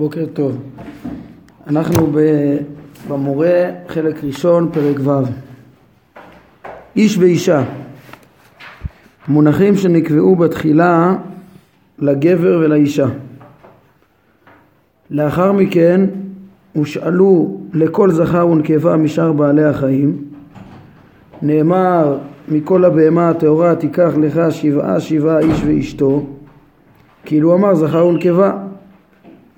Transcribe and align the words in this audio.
בוקר 0.00 0.26
טוב. 0.32 0.58
אנחנו 1.66 2.12
במורה 3.08 3.70
חלק 3.88 4.24
ראשון 4.24 4.70
פרק 4.72 4.96
ו' 5.00 5.10
איש 6.96 7.18
ואישה 7.18 7.62
מונחים 9.28 9.76
שנקבעו 9.76 10.36
בתחילה 10.36 11.16
לגבר 11.98 12.60
ולאישה. 12.60 13.06
לאחר 15.10 15.52
מכן 15.52 16.00
הושאלו 16.72 17.60
לכל 17.74 18.10
זכר 18.10 18.48
ונקבה 18.48 18.96
משאר 18.96 19.32
בעלי 19.32 19.64
החיים. 19.64 20.24
נאמר 21.42 22.18
מכל 22.48 22.84
הבהמה 22.84 23.28
הטהורה 23.28 23.74
תיקח 23.74 24.10
לך 24.20 24.40
שבעה 24.50 25.00
שבעה 25.00 25.38
איש 25.38 25.62
ואשתו 25.66 26.26
כאילו 27.24 27.54
אמר 27.54 27.74
זכר 27.74 28.06
ונקבה 28.06 28.69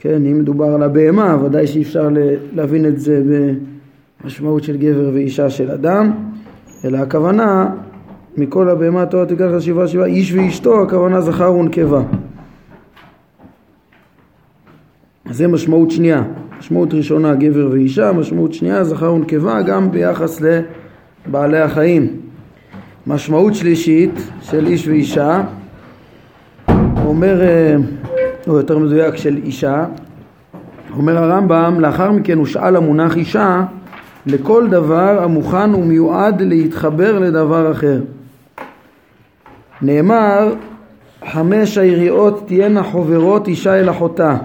כן, 0.03 0.27
אם 0.27 0.39
מדובר 0.39 0.65
על 0.65 0.83
הבהמה, 0.83 1.37
ודאי 1.45 1.67
שאי 1.67 1.83
אפשר 1.83 2.09
להבין 2.53 2.87
את 2.87 2.99
זה 2.99 3.23
במשמעות 4.23 4.65
של 4.65 4.77
גבר 4.77 5.11
ואישה 5.15 5.51
של 5.51 5.71
אדם, 5.71 6.13
אלא 6.85 6.99
הכוונה, 6.99 7.71
מכל 8.37 8.69
הבהמה 8.69 9.03
התורה 9.03 9.27
תיקח 9.27 9.45
לשבעה 9.45 9.89
שבעה, 9.89 10.07
איש 10.07 10.33
ואשתו, 10.33 10.83
הכוונה 10.83 11.21
זכר 11.21 11.55
ונקבה. 11.55 12.03
אז 15.31 15.37
זה 15.37 15.49
משמעות 15.49 15.91
שנייה. 15.91 16.23
משמעות 16.59 16.95
ראשונה 16.95 17.35
גבר 17.35 17.69
ואישה, 17.73 18.13
משמעות 18.13 18.53
שנייה 18.53 18.85
זכר 18.85 19.15
ונקבה 19.15 19.63
גם 19.63 19.91
ביחס 19.91 20.41
לבעלי 21.27 21.61
החיים. 21.61 22.17
משמעות 23.07 23.55
שלישית 23.55 24.15
של 24.41 24.67
איש 24.67 24.89
ואישה 24.89 25.43
אומר 27.05 27.43
אה, 27.43 27.77
או 28.49 28.57
יותר 28.57 28.79
מדויק 28.79 29.17
של 29.17 29.37
אישה, 29.37 29.85
אומר 30.97 31.19
הרמב"ם, 31.19 31.81
לאחר 31.81 32.11
מכן 32.11 32.39
הושאל 32.39 32.77
המונח 32.77 33.17
אישה 33.17 33.65
לכל 34.27 34.69
דבר 34.71 35.23
המוכן 35.23 35.75
ומיועד 35.75 36.43
להתחבר 36.43 37.19
לדבר 37.19 37.73
אחר. 37.73 38.01
נאמר, 39.83 40.55
חמש 41.33 41.79
היריעות 41.79 42.43
תהיינה 42.47 42.83
חוברות 42.83 43.49
אישה 43.49 43.81
אל 43.81 43.91
אחותה. 43.91 44.37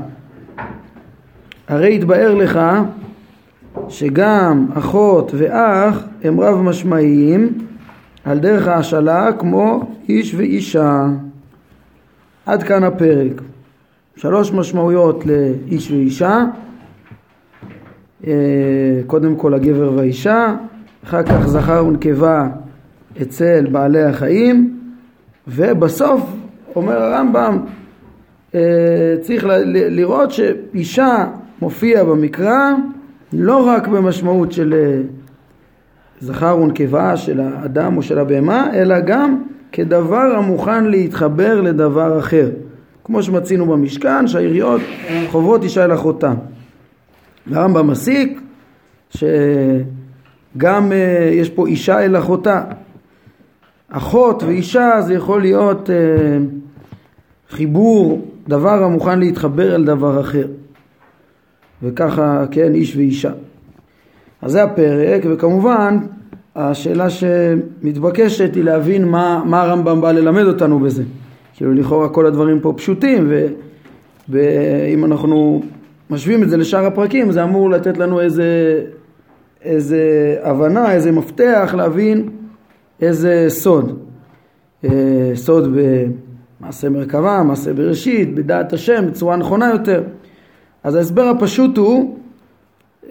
הרי 1.68 1.96
התבאר 1.96 2.34
לך 2.36 2.60
שגם 3.90 4.66
אחות 4.74 5.32
ואח 5.38 6.04
הם 6.24 6.40
רב 6.40 6.62
משמעיים 6.62 7.50
על 8.26 8.40
דרך 8.40 8.68
ההשאלה 8.68 9.30
כמו 9.40 9.92
איש 10.10 10.36
ואישה. 10.36 11.06
עד 12.46 12.64
כאן 12.64 12.84
הפרק. 12.84 13.42
שלוש 14.18 14.54
משמעויות 14.54 15.24
לאיש 15.26 15.92
ואישה, 15.92 16.46
אה, 18.28 18.34
קודם 19.08 19.36
כל 19.36 19.54
הגבר 19.54 19.94
והאישה, 19.96 20.56
אחר 21.04 21.24
כך 21.24 21.48
זכר 21.48 21.86
ונקבה 21.86 22.48
אצל 23.22 23.68
בעלי 23.72 24.04
החיים, 24.04 24.80
ובסוף 25.48 26.22
אומר 26.76 27.02
הרמב"ם 27.02 27.60
אה, 28.56 29.16
צריך 29.22 29.46
לראות 29.70 30.32
שאישה 30.32 31.26
מופיע 31.62 32.04
במקרא 32.04 32.74
לא 33.34 33.68
רק 33.68 33.88
במשמעות 33.88 34.52
של 34.52 34.74
אה, 34.74 35.02
זכר 36.20 36.58
ונקבה 36.62 37.18
של 37.18 37.40
האדם 37.40 37.98
או 37.98 38.02
של 38.02 38.20
הבהמה, 38.20 38.74
אלא 38.74 39.00
גם 39.00 39.44
כדבר 39.72 40.36
המוכן 40.36 40.86
להתחבר 40.86 41.62
לדבר 41.62 42.20
אחר. 42.20 42.50
כמו 43.08 43.24
שמצינו 43.24 43.66
במשכן, 43.66 44.28
שהעיריות 44.28 44.82
חוברות 45.32 45.64
אישה 45.64 45.86
אל 45.86 45.94
אחותה. 45.94 46.34
והרמב"ם 47.48 47.88
מסיק 47.88 48.42
שגם 49.10 50.92
אה, 50.92 51.30
יש 51.34 51.50
פה 51.50 51.68
אישה 51.68 52.06
אל 52.06 52.18
אחותה. 52.18 52.64
אחות 53.90 54.44
ואישה 54.44 55.02
זה 55.02 55.14
יכול 55.14 55.42
להיות 55.42 55.90
אה, 55.90 55.96
חיבור, 57.50 58.26
דבר 58.48 58.84
המוכן 58.84 59.20
להתחבר 59.20 59.76
אל 59.76 59.84
דבר 59.84 60.22
אחר. 60.22 60.48
וככה, 61.84 62.46
כן, 62.52 62.74
איש 62.74 62.96
ואישה. 62.96 63.32
אז 64.42 64.52
זה 64.52 64.64
הפרק, 64.64 65.22
וכמובן 65.30 65.98
השאלה 66.56 67.10
שמתבקשת 67.10 68.56
היא 68.56 68.64
להבין 68.64 69.06
מה, 69.06 69.44
מה 69.46 69.62
הרמב"ם 69.62 70.02
בא 70.02 70.12
ללמד 70.12 70.44
אותנו 70.44 70.80
בזה. 70.80 71.04
כאילו 71.58 71.74
לכאורה 71.74 72.10
כל 72.10 72.26
הדברים 72.26 72.60
פה 72.60 72.74
פשוטים 72.78 73.32
ואם 74.30 75.06
אנחנו 75.06 75.62
משווים 76.10 76.44
את 76.44 76.50
זה 76.50 76.58
לשאר 76.58 76.86
הפרקים 76.86 77.32
זה 77.32 77.44
אמור 77.44 77.70
לתת 77.70 77.98
לנו 77.98 78.22
איזה, 78.22 78.82
איזה 79.62 80.02
הבנה, 80.44 80.92
איזה 80.92 81.12
מפתח 81.12 81.74
להבין 81.78 82.30
איזה 83.02 83.46
סוד. 83.50 84.00
אה, 84.84 84.90
סוד 85.36 85.78
במעשה 86.62 86.90
מרכבה, 86.90 87.44
מעשה 87.44 87.74
בראשית, 87.74 88.36
בדעת 88.36 88.74
השם, 88.74 89.06
בצורה 89.08 89.36
נכונה 89.36 89.70
יותר. 89.70 90.04
אז 90.84 90.96
ההסבר 90.96 91.24
הפשוט 91.24 91.78
הוא 91.78 92.18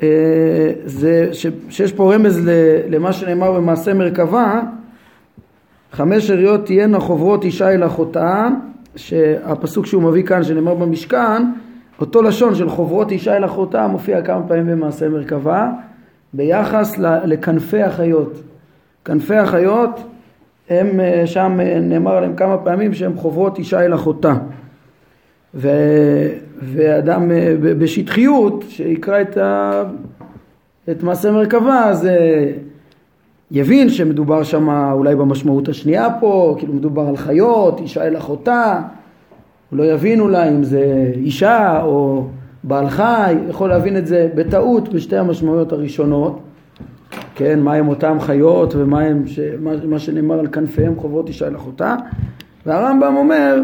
אה, 0.02 0.72
זה 0.84 1.28
שיש 1.68 1.92
פה 1.92 2.14
רמז 2.14 2.40
למה 2.88 3.12
שנאמר 3.12 3.52
במעשה 3.52 3.94
מרכבה 3.94 4.60
חמש 5.96 6.26
שאריות 6.26 6.66
תהיינה 6.66 7.00
חוברות 7.00 7.44
אישה 7.44 7.70
אל 7.70 7.86
אחותה, 7.86 8.48
שהפסוק 8.96 9.86
שהוא 9.86 10.02
מביא 10.02 10.22
כאן 10.22 10.44
שנאמר 10.44 10.74
במשכן, 10.74 11.42
אותו 12.00 12.22
לשון 12.22 12.54
של 12.54 12.68
חוברות 12.68 13.10
אישה 13.10 13.36
אל 13.36 13.44
אחותה 13.44 13.86
מופיע 13.86 14.22
כמה 14.22 14.42
פעמים 14.48 14.66
במעשה 14.66 15.08
מרכבה 15.08 15.70
ביחס 16.32 16.98
לכנפי 16.98 17.82
החיות. 17.82 18.42
כנפי 19.04 19.36
החיות 19.36 20.00
הם 20.70 21.00
אה, 21.00 21.26
שם 21.26 21.60
אה, 21.60 21.80
נאמר 21.80 22.12
עליהם 22.16 22.36
כמה 22.36 22.58
פעמים 22.58 22.94
שהם 22.94 23.16
חוברות 23.16 23.58
אישה 23.58 23.84
אל 23.84 23.94
אחותה. 23.94 24.34
ו... 25.54 25.68
ואדם 26.62 27.30
אה, 27.30 27.54
בשטחיות 27.60 28.64
שיקרא 28.68 29.20
את, 29.20 29.36
ה... 29.36 29.82
את 30.90 31.02
מעשה 31.02 31.30
מרכבה 31.30 31.94
זה 31.94 32.16
יבין 33.50 33.88
שמדובר 33.88 34.42
שם 34.42 34.68
אולי 34.92 35.16
במשמעות 35.16 35.68
השנייה 35.68 36.08
פה, 36.20 36.54
כאילו 36.58 36.72
מדובר 36.72 37.02
על 37.08 37.16
חיות, 37.16 37.80
אישה 37.80 38.06
אל 38.06 38.16
אחותה, 38.16 38.80
הוא 39.70 39.78
לא 39.78 39.84
יבין 39.84 40.20
אולי 40.20 40.48
אם 40.48 40.64
זה 40.64 41.12
אישה 41.14 41.82
או 41.82 42.26
בעל 42.64 42.88
חי, 42.88 43.34
יכול 43.48 43.68
להבין 43.68 43.96
את 43.96 44.06
זה 44.06 44.28
בטעות 44.34 44.88
בשתי 44.88 45.16
המשמעויות 45.16 45.72
הראשונות, 45.72 46.40
כן, 47.34 47.60
מה 47.60 47.74
הם 47.74 47.88
אותם 47.88 48.16
חיות 48.20 48.74
ומה 48.74 49.00
הם, 49.00 49.26
ש... 49.26 49.40
מה, 49.60 49.70
מה 49.84 49.98
שנאמר 49.98 50.38
על 50.38 50.46
כנפיהם 50.46 50.96
חובות 50.96 51.28
אישה 51.28 51.46
אל 51.46 51.56
אחותה, 51.56 51.96
והרמב"ם 52.66 53.14
אומר 53.16 53.62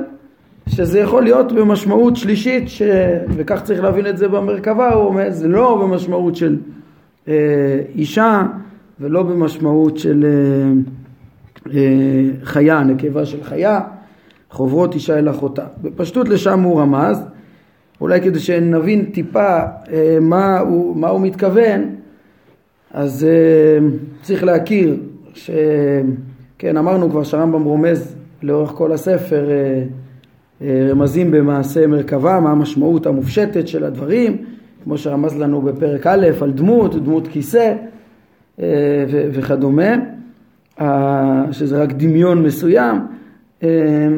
שזה 0.69 0.99
יכול 0.99 1.23
להיות 1.23 1.53
במשמעות 1.53 2.17
שלישית, 2.17 2.69
ש... 2.69 2.83
וכך 3.29 3.63
צריך 3.63 3.83
להבין 3.83 4.07
את 4.07 4.19
זה 4.19 4.29
במרכבה, 4.29 4.93
הוא 4.93 5.05
אומר 5.05 5.31
זה 5.31 5.49
לא 5.49 5.79
במשמעות 5.83 6.37
של 6.37 6.57
אה, 7.29 7.35
אישה 7.95 8.43
ולא 9.03 9.23
במשמעות 9.23 9.99
של 9.99 10.25
אה, 10.25 10.73
אה, 11.75 12.25
חיה, 12.45 12.83
נקבה 12.83 13.27
של 13.27 13.43
חיה, 13.45 13.81
חוברות 14.51 14.95
אישה 14.95 15.19
אל 15.19 15.31
אחותה. 15.31 15.65
בפשטות 15.83 16.29
לשם 16.29 16.61
הוא 16.61 16.81
רמז, 16.81 17.25
אולי 18.01 18.21
כדי 18.21 18.39
שנבין 18.39 19.05
טיפה 19.05 19.59
אה, 19.93 20.19
מה 20.21 20.59
הוא, 20.59 20.97
מה 20.97 21.09
הוא 21.09 21.21
מתכוון, 21.21 21.95
אז 22.91 23.27
צריך 24.23 24.45
להכיר, 24.45 24.97
ש... 25.35 25.51
כן, 26.59 26.77
אמרנו 26.77 27.11
כבר 27.11 27.23
שהרמב"ם 27.23 27.63
רומז 27.65 28.17
לאורך 28.43 28.71
כל 28.71 28.93
הספר 28.93 29.49
רמזים 30.63 31.31
במעשה 31.31 31.87
מרכבה, 31.87 32.41
מה 32.41 32.51
המשמעות 32.51 33.07
המופשטת 33.07 33.69
של 33.69 33.85
הדברים, 33.85 34.37
כמו 34.85 34.99
שרמז 34.99 35.37
לנו 35.37 35.63
בפרק 35.63 36.07
א' 36.07 36.27
על 36.41 36.51
דמות, 36.51 37.05
דמות 37.05 37.29
כיסא, 37.29 37.75
אה, 38.61 39.05
וכדומה, 39.09 39.95
שזה 41.51 41.83
רק 41.83 41.93
דמיון 41.93 42.43
מסוים. 42.43 42.97
אה, 43.63 44.09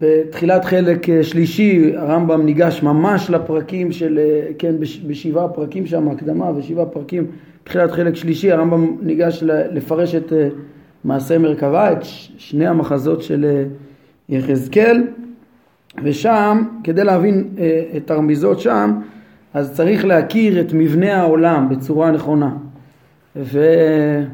בתחילת 0.00 0.64
חלק 0.64 1.10
אה, 1.10 1.24
שלישי 1.24 1.92
הרמב"ם 1.96 2.46
ניגש 2.46 2.82
ממש 2.82 3.30
לפרקים 3.30 3.92
של, 3.92 4.18
כן, 4.58 4.74
בשבעה 5.06 5.48
פרקים 5.48 5.86
שם, 5.86 6.08
הקדמה 6.08 6.50
ושבעה 6.56 6.86
פרקים, 6.86 7.26
בתחילת 7.64 7.90
חלק 7.90 8.14
שלישי 8.14 8.52
הרמב"ם 8.52 8.96
ניגש 9.02 9.42
לפרש 9.46 10.14
את 10.14 10.32
מעשה 11.04 11.38
מרכבה, 11.38 11.92
את 11.92 11.98
שני 12.38 12.66
המחזות 12.66 13.22
של 13.22 13.64
יחזקאל, 14.28 15.02
ושם, 16.02 16.62
כדי 16.84 17.04
להבין 17.04 17.48
את 17.96 18.10
הרמיזות 18.10 18.60
שם, 18.60 18.92
אז 19.54 19.72
צריך 19.72 20.04
להכיר 20.04 20.60
את 20.60 20.72
מבנה 20.72 21.16
העולם 21.16 21.68
בצורה 21.68 22.10
נכונה. 22.10 22.50
ואני 23.36 24.28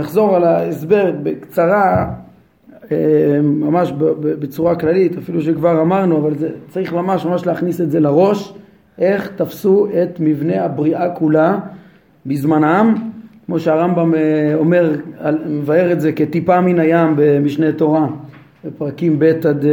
אחזור 0.00 0.36
על 0.36 0.44
ההסבר 0.44 1.12
בקצרה, 1.22 2.12
ממש 3.42 3.92
בצורה 4.20 4.74
כללית, 4.74 5.18
אפילו 5.18 5.42
שכבר 5.42 5.82
אמרנו, 5.82 6.18
אבל 6.18 6.34
זה, 6.34 6.48
צריך 6.68 6.92
ממש 6.92 7.24
ממש 7.26 7.46
להכניס 7.46 7.80
את 7.80 7.90
זה 7.90 8.00
לראש, 8.00 8.54
איך 8.98 9.30
תפסו 9.36 9.86
את 10.02 10.20
מבנה 10.20 10.64
הבריאה 10.64 11.10
כולה 11.10 11.58
בזמנם, 12.26 12.94
כמו 13.46 13.60
שהרמב"ם 13.60 14.12
אומר, 14.54 14.96
מבאר 15.46 15.92
את 15.92 16.00
זה 16.00 16.12
כטיפה 16.12 16.60
מן 16.60 16.78
הים 16.78 17.14
במשנה 17.16 17.72
תורה, 17.72 18.06
בפרקים 18.64 19.18
ב' 19.18 19.24
עד 19.24 19.64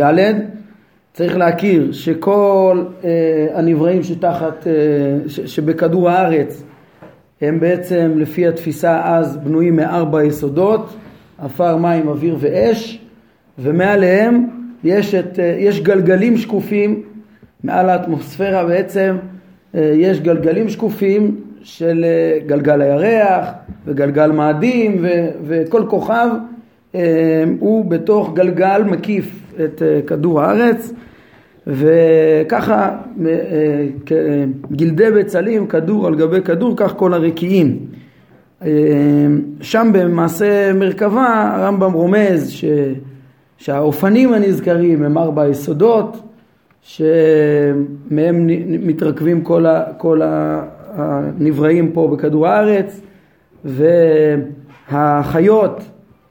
ד', 0.00 0.34
צריך 1.12 1.36
להכיר 1.36 1.92
שכל 1.92 2.84
הנבראים 3.54 4.02
שתחת, 4.02 4.66
שבכדור 5.26 6.10
הארץ 6.10 6.64
הם 7.40 7.60
בעצם 7.60 8.12
לפי 8.16 8.46
התפיסה 8.48 9.00
אז 9.04 9.36
בנויים 9.36 9.76
מארבע 9.76 10.24
יסודות, 10.24 10.96
עפר, 11.38 11.76
מים, 11.76 12.08
אוויר 12.08 12.36
ואש, 12.40 13.00
ומעליהם 13.58 14.46
יש, 14.84 15.14
את, 15.14 15.38
יש 15.58 15.80
גלגלים 15.80 16.36
שקופים, 16.36 17.02
מעל 17.64 17.88
האטמוספירה 17.88 18.64
בעצם 18.64 19.16
יש 19.74 20.20
גלגלים 20.20 20.68
שקופים 20.68 21.36
של 21.62 22.04
גלגל 22.46 22.80
הירח 22.80 23.48
וגלגל 23.86 24.30
מאדים 24.32 24.98
ו, 25.02 25.28
וכל 25.44 25.84
כוכב 25.88 26.28
הוא 27.58 27.84
בתוך 27.84 28.34
גלגל 28.34 28.82
מקיף 28.86 29.41
את 29.64 29.82
כדור 30.06 30.40
הארץ 30.40 30.92
וככה 31.66 32.96
גלדי 34.72 35.10
בצלים, 35.10 35.66
כדור 35.66 36.06
על 36.06 36.14
גבי 36.14 36.42
כדור, 36.42 36.74
כך 36.76 36.94
כל 36.96 37.14
הרקיעים. 37.14 37.78
שם 39.60 39.90
במעשה 39.92 40.72
מרכבה 40.72 41.52
הרמב"ם 41.54 41.92
רומז 41.92 42.50
ש, 42.50 42.64
שהאופנים 43.56 44.32
הנזכרים 44.32 45.04
הם 45.04 45.18
ארבע 45.18 45.48
יסודות 45.48 46.22
שמהם 46.82 48.46
מתרכבים 48.66 49.42
כל, 49.42 49.66
ה, 49.66 49.84
כל 49.98 50.20
הנבראים 50.94 51.92
פה 51.92 52.08
בכדור 52.12 52.46
הארץ 52.46 53.00
והחיות 54.90 55.82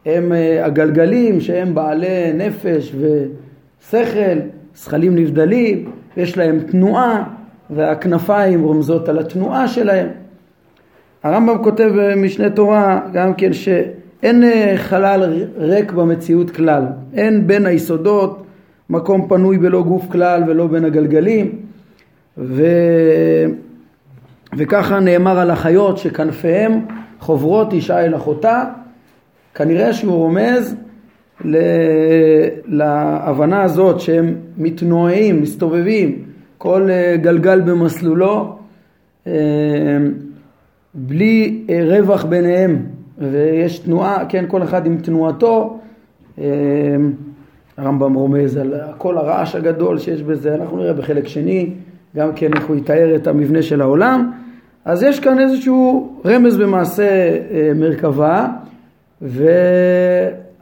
הם 0.06 0.32
הגלגלים 0.64 1.42
שהם 1.42 1.76
בעלי 1.76 2.34
נפש 2.34 2.96
ושכל 3.00 4.38
זכלים 4.76 5.16
נבדלים, 5.16 5.92
יש 6.18 6.38
להם 6.38 6.60
תנועה 6.60 7.24
והכנפיים 7.70 8.64
רומזות 8.64 9.10
על 9.10 9.20
התנועה 9.20 9.68
שלהם. 9.68 10.08
הרמב"ם 11.24 11.64
כותב 11.64 11.92
במשנה 11.96 12.50
תורה 12.50 13.02
גם 13.14 13.34
כן 13.34 13.54
שאין 13.54 14.44
חלל 14.76 15.46
ריק 15.58 15.92
במציאות 15.92 16.52
כלל, 16.52 16.84
אין 17.14 17.48
בין 17.48 17.66
היסודות 17.66 18.44
מקום 18.90 19.28
פנוי 19.28 19.58
בלא 19.58 19.82
גוף 19.82 20.06
כלל 20.12 20.44
ולא 20.48 20.68
בין 20.68 20.86
הגלגלים. 20.86 21.56
ו... 22.38 22.66
וככה 24.58 25.00
נאמר 25.00 25.40
על 25.40 25.52
החיות 25.52 25.98
שכנפיהם 25.98 26.86
חוברות 27.20 27.74
אישה 27.74 28.06
אל 28.06 28.16
אחותה 28.16 28.64
כנראה 29.56 29.94
שהוא 29.94 30.14
רומז 30.14 30.76
להבנה 32.66 33.64
הזאת 33.64 34.00
שהם 34.00 34.36
מתנועים, 34.58 35.42
מסתובבים, 35.42 36.24
כל 36.58 36.90
אה, 36.90 37.16
גלגל 37.22 37.62
במסלולו, 37.62 38.58
אה, 39.28 39.34
בלי 40.94 41.64
אה, 41.70 41.84
רווח 41.86 42.24
ביניהם, 42.24 42.86
ויש 43.18 43.80
תנועה, 43.80 44.26
כן, 44.30 44.46
כל 44.48 44.64
אחד 44.64 44.86
עם 44.86 44.98
תנועתו. 44.98 45.80
הרמב"ם 47.78 48.14
רומז 48.14 48.58
על 48.58 48.74
כל 48.98 49.18
הרעש 49.18 49.56
הגדול 49.56 49.98
שיש 49.98 50.22
בזה, 50.24 50.56
אנחנו 50.56 50.78
נראה 50.78 50.94
בחלק 50.94 51.28
שני 51.28 51.70
גם 52.16 52.34
כן 52.36 52.54
איך 52.54 52.66
הוא 52.66 52.76
יתאר 52.76 53.16
את 53.16 53.28
המבנה 53.28 53.62
של 53.62 53.82
העולם. 53.82 54.32
אז 54.86 55.04
יש 55.04 55.20
כאן 55.20 55.40
איזשהו 55.40 56.14
רמז 56.26 56.58
במעשה 56.58 57.38
מרכבה, 57.76 58.48
ו... 59.22 59.48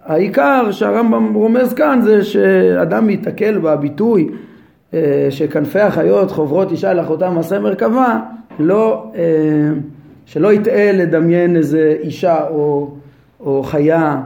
העיקר 0.09 0.71
שהרמב"ם 0.71 1.33
רומז 1.33 1.73
כאן 1.73 1.99
זה 2.03 2.23
שאדם 2.23 3.09
ייתקל 3.09 3.57
בביטוי 3.57 4.29
אה, 4.93 5.27
שכנפי 5.29 5.79
החיות 5.79 6.31
חוברות 6.31 6.71
אישה 6.71 6.91
אל 6.91 6.99
אחותה 6.99 7.29
מעשה 7.29 7.59
מרכבה, 7.59 8.19
לא, 8.59 9.11
אה, 9.15 9.21
שלא 10.25 10.53
יטעה 10.53 10.91
לדמיין 10.91 11.55
איזה 11.55 11.95
אישה 11.99 12.47
או, 12.49 12.91
או 13.39 13.63
חיה 13.63 14.21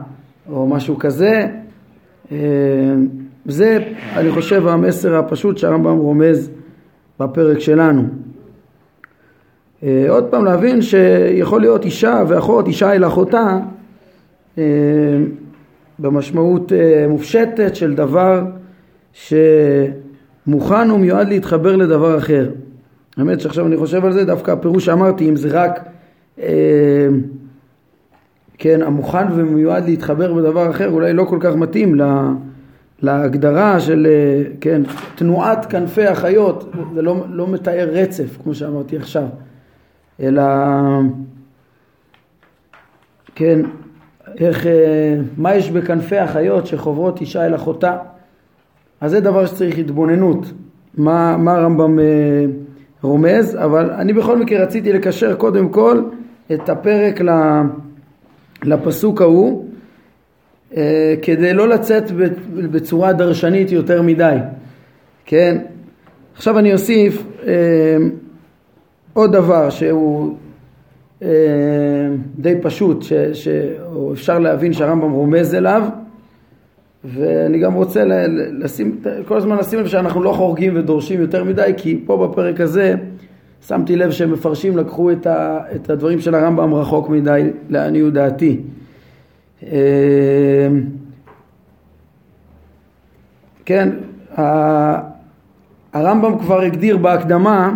או 0.51 0.67
משהו 0.67 0.99
כזה. 0.99 1.47
אה, 2.31 2.37
זה 3.45 3.77
אני 4.15 4.31
חושב 4.31 4.67
המסר 4.67 5.15
הפשוט 5.15 5.57
שהרמב"ם 5.57 5.97
רומז 5.97 6.49
בפרק 7.19 7.59
שלנו. 7.59 8.03
עוד 10.09 10.23
פעם 10.23 10.45
להבין 10.45 10.81
שיכול 10.81 11.61
להיות 11.61 11.85
אישה 11.85 12.23
ואחות, 12.27 12.67
אישה 12.67 12.93
אל 12.93 13.05
אחותה 13.05 13.57
במשמעות 15.99 16.73
אה, 16.73 17.05
מופשטת 17.09 17.75
של 17.75 17.95
דבר 17.95 18.43
שמוכן 19.13 20.91
ומיועד 20.91 21.27
להתחבר 21.27 21.75
לדבר 21.75 22.17
אחר. 22.17 22.49
האמת 23.17 23.41
שעכשיו 23.41 23.67
אני 23.67 23.77
חושב 23.77 24.05
על 24.05 24.13
זה, 24.13 24.25
דווקא 24.25 24.51
הפירוש 24.51 24.85
שאמרתי, 24.85 25.29
אם 25.29 25.35
זה 25.35 25.49
רק 25.51 25.79
אה, 26.39 27.07
כן, 28.57 28.81
המוכן 28.81 29.25
ומיועד 29.35 29.85
להתחבר 29.85 30.33
בדבר 30.33 30.69
אחר, 30.69 30.89
אולי 30.89 31.13
לא 31.13 31.23
כל 31.23 31.37
כך 31.41 31.55
מתאים 31.55 31.95
לה, 31.95 32.31
להגדרה 33.01 33.79
של 33.79 34.07
אה, 34.09 34.43
כן, 34.61 34.81
תנועת 35.15 35.65
כנפי 35.65 36.07
החיות, 36.07 36.71
זה 36.93 37.01
לא, 37.01 37.23
לא 37.29 37.47
מתאר 37.47 37.89
רצף, 37.91 38.37
כמו 38.43 38.53
שאמרתי 38.53 38.97
עכשיו, 38.97 39.27
אלא 40.19 40.43
כן, 43.35 43.59
איך, 44.39 44.67
אה, 44.67 45.15
מה 45.37 45.55
יש 45.55 45.71
בכנפי 45.71 46.17
החיות 46.17 46.67
שחוברות 46.67 47.21
אישה 47.21 47.45
אל 47.45 47.55
אחותה. 47.55 47.97
אז 49.01 49.11
זה 49.11 49.19
דבר 49.19 49.45
שצריך 49.45 49.77
התבוננות, 49.77 50.45
מה, 50.97 51.37
מה 51.37 51.55
הרמב"ם 51.55 51.99
אה, 51.99 52.05
רומז, 53.01 53.57
אבל 53.63 53.91
אני 53.91 54.13
בכל 54.13 54.37
מקרה 54.37 54.63
רציתי 54.63 54.93
לקשר 54.93 55.35
קודם 55.35 55.69
כל 55.69 56.01
את 56.53 56.69
הפרק 56.69 57.21
לפסוק 58.63 59.21
ההוא, 59.21 59.65
אה, 60.77 61.15
כדי 61.21 61.53
לא 61.53 61.67
לצאת 61.67 62.11
בצורה 62.71 63.13
דרשנית 63.13 63.71
יותר 63.71 64.01
מדי, 64.01 64.37
כן? 65.25 65.57
עכשיו 66.35 66.59
אני 66.59 66.73
אוסיף 66.73 67.23
עוד 69.13 69.31
דבר 69.31 69.69
שהוא 69.69 70.35
די 72.37 72.55
פשוט, 72.61 73.01
ש, 73.01 73.13
ש, 73.13 73.47
או 73.95 74.13
אפשר 74.13 74.39
להבין 74.39 74.73
שהרמב"ם 74.73 75.11
רומז 75.11 75.55
אליו, 75.55 75.83
ואני 77.03 77.59
גם 77.59 77.73
רוצה 77.73 78.03
לשים, 78.51 79.01
כל 79.25 79.37
הזמן 79.37 79.57
לשים 79.57 79.79
לב 79.79 79.87
שאנחנו 79.87 80.23
לא 80.23 80.31
חורגים 80.31 80.73
ודורשים 80.75 81.21
יותר 81.21 81.43
מדי, 81.43 81.73
כי 81.77 82.03
פה 82.05 82.27
בפרק 82.27 82.61
הזה 82.61 82.95
שמתי 83.67 83.95
לב 83.95 84.11
שמפרשים 84.11 84.77
לקחו 84.77 85.11
את, 85.11 85.27
ה, 85.27 85.59
את 85.75 85.89
הדברים 85.89 86.19
של 86.19 86.35
הרמב"ם 86.35 86.73
רחוק 86.73 87.09
מדי, 87.09 87.49
לעניות 87.69 88.13
דעתי. 88.13 88.59
אה, 89.63 90.67
כן, 93.65 93.89
הרמב"ם 95.93 96.37
כבר 96.39 96.61
הגדיר 96.61 96.97
בהקדמה 96.97 97.75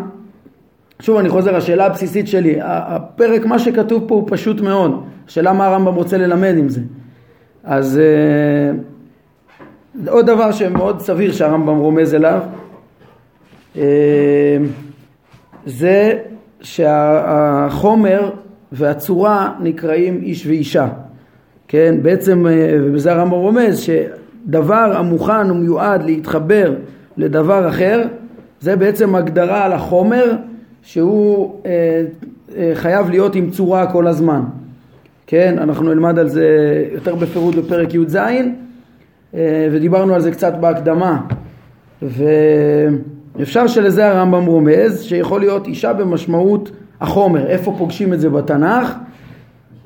שוב 1.02 1.18
אני 1.18 1.30
חוזר, 1.30 1.56
השאלה 1.56 1.86
הבסיסית 1.86 2.28
שלי, 2.28 2.58
הפרק, 2.62 3.46
מה 3.46 3.60
שכתוב 3.60 4.04
פה 4.08 4.16
הוא 4.16 4.24
פשוט 4.28 4.62
מאוד, 4.62 5.04
השאלה 5.28 5.54
מה 5.54 5.68
הרמב"ם 5.68 5.96
רוצה 5.96 6.18
ללמד 6.18 6.56
עם 6.58 6.70
זה. 6.70 6.82
אז 7.64 8.00
uh, 8.00 8.02
עוד 10.10 10.26
דבר 10.26 10.52
שמאוד 10.52 11.00
סביר 11.00 11.32
שהרמב"ם 11.32 11.78
רומז 11.78 12.16
אליו, 12.16 12.42
uh, 13.76 13.80
זה 15.66 16.14
שהחומר 16.62 18.30
והצורה 18.72 19.54
נקראים 19.60 20.20
איש 20.24 20.48
ואישה. 20.48 20.88
כן, 21.68 21.96
בעצם, 22.02 22.46
uh, 22.46 22.50
ובזה 22.84 23.12
הרמב"ם 23.12 23.32
רומז, 23.32 23.80
שדבר 23.80 24.98
המוכן 24.98 25.52
ומיועד 25.52 26.04
להתחבר 26.04 26.74
לדבר 27.18 27.70
אחר, 27.70 28.04
זה 28.60 28.76
בעצם 28.76 29.16
הגדרה 29.16 29.66
על 29.66 29.74
החומר 29.74 30.36
שהוא 30.88 31.54
אה, 31.66 32.04
אה, 32.58 32.72
חייב 32.74 33.10
להיות 33.10 33.36
עם 33.36 33.50
צורה 33.50 33.92
כל 33.92 34.08
הזמן. 34.08 34.42
כן, 35.28 35.56
אנחנו 35.58 35.94
נלמד 35.94 36.20
על 36.20 36.30
זה 36.30 36.48
יותר 36.92 37.16
בפירוט 37.16 37.56
בפרק 37.56 37.94
י"ז 37.94 38.16
אה, 38.16 39.68
ודיברנו 39.72 40.16
על 40.16 40.22
זה 40.22 40.32
קצת 40.32 40.54
בהקדמה. 40.60 41.22
ואפשר 42.02 43.68
שלזה 43.68 44.08
הרמב"ם 44.08 44.46
רומז 44.46 45.02
שיכול 45.04 45.40
להיות 45.40 45.68
אישה 45.68 45.94
במשמעות 45.94 46.72
החומר, 47.02 47.48
איפה 47.48 47.76
פוגשים 47.78 48.14
את 48.14 48.20
זה 48.20 48.30
בתנ"ך? 48.30 48.94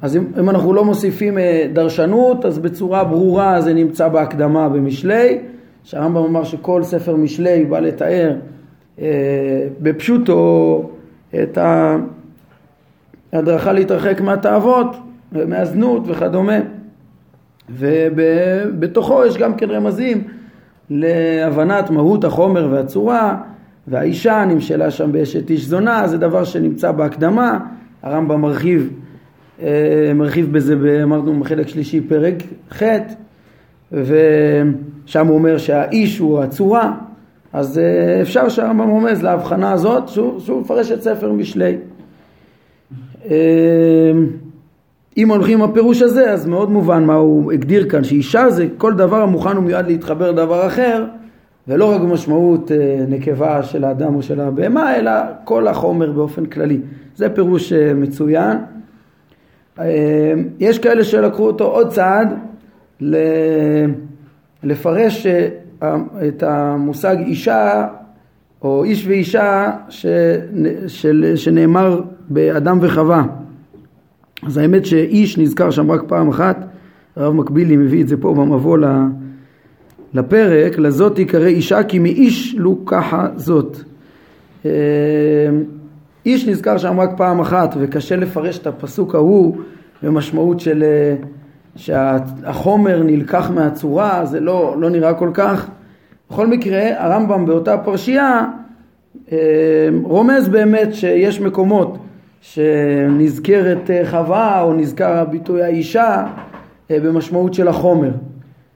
אז 0.01 0.17
אם, 0.17 0.25
אם 0.39 0.49
אנחנו 0.49 0.73
לא 0.73 0.85
מוסיפים 0.85 1.37
אה, 1.37 1.67
דרשנות, 1.73 2.45
אז 2.45 2.59
בצורה 2.59 3.03
ברורה 3.03 3.61
זה 3.61 3.73
נמצא 3.73 4.07
בהקדמה 4.07 4.69
במשלי, 4.69 5.37
שהרמב"ם 5.83 6.23
אמר 6.23 6.43
שכל 6.43 6.83
ספר 6.83 7.15
משלי 7.15 7.65
בא 7.65 7.79
לתאר 7.79 8.33
בפשוטו 9.81 10.89
את 11.43 11.57
ההדרכה 13.33 13.73
להתרחק 13.73 14.21
מהתאוות 14.21 14.95
ומהזנות 15.31 16.03
וכדומה. 16.05 16.57
ובתוכו 17.69 19.25
יש 19.25 19.37
גם 19.37 19.55
כן 19.55 19.69
רמזים 19.69 20.23
להבנת 20.89 21.89
מהות 21.89 22.23
החומר 22.23 22.67
והצורה, 22.71 23.37
והאישה 23.87 24.45
נמשלה 24.47 24.91
שם 24.91 25.11
באשת 25.11 25.49
איש 25.49 25.65
זונה, 25.65 26.07
זה 26.07 26.17
דבר 26.17 26.43
שנמצא 26.43 26.91
בהקדמה, 26.91 27.59
הרמב"ם 28.03 28.41
מרחיב, 28.41 28.93
אה, 29.61 30.11
מרחיב 30.15 30.53
בזה, 30.53 31.03
אמרנו 31.03 31.39
בחלק 31.39 31.67
שלישי 31.67 32.01
פרק 32.01 32.35
ח', 32.73 32.83
ושם 33.91 35.27
הוא 35.27 35.37
אומר 35.37 35.57
שהאיש 35.57 36.19
הוא 36.19 36.39
הצורה, 36.39 36.93
אז 37.53 37.79
אה, 37.79 38.21
אפשר 38.21 38.49
שהרמב"ם 38.49 38.89
רומז 38.89 39.23
להבחנה 39.23 39.71
הזאת 39.71 40.07
שהוא, 40.07 40.61
מפרש 40.61 40.91
את 40.91 41.01
ספר 41.01 41.31
משלי. 41.31 41.77
אה, 43.29 44.11
אם 45.17 45.29
הולכים 45.29 45.61
עם 45.61 45.69
הפירוש 45.69 46.01
הזה 46.01 46.31
אז 46.31 46.47
מאוד 46.47 46.71
מובן 46.71 47.03
מה 47.03 47.13
הוא 47.13 47.51
הגדיר 47.51 47.89
כאן 47.89 48.03
שאישה 48.03 48.49
זה 48.49 48.67
כל 48.77 48.93
דבר 48.93 49.21
המוכן 49.21 49.57
ומיועד 49.57 49.87
להתחבר 49.87 50.31
לדבר 50.31 50.67
אחר 50.67 51.05
ולא 51.67 51.85
רק 51.85 52.01
במשמעות 52.01 52.71
אה, 52.71 53.05
נקבה 53.09 53.63
של 53.63 53.83
האדם 53.83 54.15
או 54.15 54.21
של 54.23 54.41
הבהמה 54.41 54.95
אלא 54.95 55.11
כל 55.43 55.67
החומר 55.67 56.11
באופן 56.11 56.45
כללי 56.45 56.79
זה 57.15 57.29
פירוש 57.29 57.73
מצוין 57.73 58.57
יש 60.59 60.79
כאלה 60.79 61.03
שלקחו 61.03 61.47
אותו 61.47 61.65
עוד 61.65 61.89
צעד 61.89 62.33
לפרש 64.63 65.27
את 66.27 66.43
המושג 66.43 67.15
אישה 67.19 67.87
או 68.61 68.83
איש 68.83 69.07
ואישה 69.07 69.71
ש, 69.89 70.05
של, 70.87 71.33
שנאמר 71.35 72.01
באדם 72.29 72.77
וחווה. 72.81 73.23
אז 74.43 74.57
האמת 74.57 74.85
שאיש 74.85 75.37
נזכר 75.37 75.71
שם 75.71 75.91
רק 75.91 76.01
פעם 76.07 76.29
אחת, 76.29 76.65
הרב 77.15 77.33
מקבילי 77.33 77.77
מביא 77.77 78.03
את 78.03 78.07
זה 78.07 78.17
פה 78.17 78.33
במבוא 78.33 78.77
לפרק, 80.13 80.77
לזאת 80.77 81.15
תיקרא 81.15 81.47
אישה 81.47 81.83
כי 81.83 81.99
מאיש 81.99 82.55
לוקחה 82.57 83.27
זאת. 83.35 83.77
אה, 84.65 84.71
איש 86.25 86.47
נזכר 86.47 86.77
שם 86.77 86.99
רק 86.99 87.09
פעם 87.17 87.39
אחת 87.39 87.75
וקשה 87.79 88.15
לפרש 88.15 88.57
את 88.57 88.67
הפסוק 88.67 89.15
ההוא 89.15 89.57
במשמעות 90.03 90.59
של 90.59 90.83
אה, 90.83 91.15
שהחומר 91.75 93.03
נלקח 93.03 93.49
מהצורה, 93.49 94.25
זה 94.25 94.39
לא, 94.39 94.75
לא 94.77 94.89
נראה 94.89 95.13
כל 95.13 95.31
כך. 95.33 95.69
בכל 96.29 96.47
מקרה, 96.47 96.81
הרמב"ם 96.97 97.45
באותה 97.45 97.77
פרשייה 97.77 98.45
אה, 99.31 99.37
רומז 100.03 100.49
באמת 100.49 100.93
שיש 100.93 101.41
מקומות 101.41 101.97
שנזכרת 102.41 103.89
אה, 103.89 104.01
חווה 104.05 104.61
או 104.61 104.73
נזכר 104.73 105.17
הביטוי 105.17 105.63
האישה 105.63 106.27
אה, 106.91 106.99
במשמעות 106.99 107.53
של 107.53 107.67
החומר. 107.67 108.11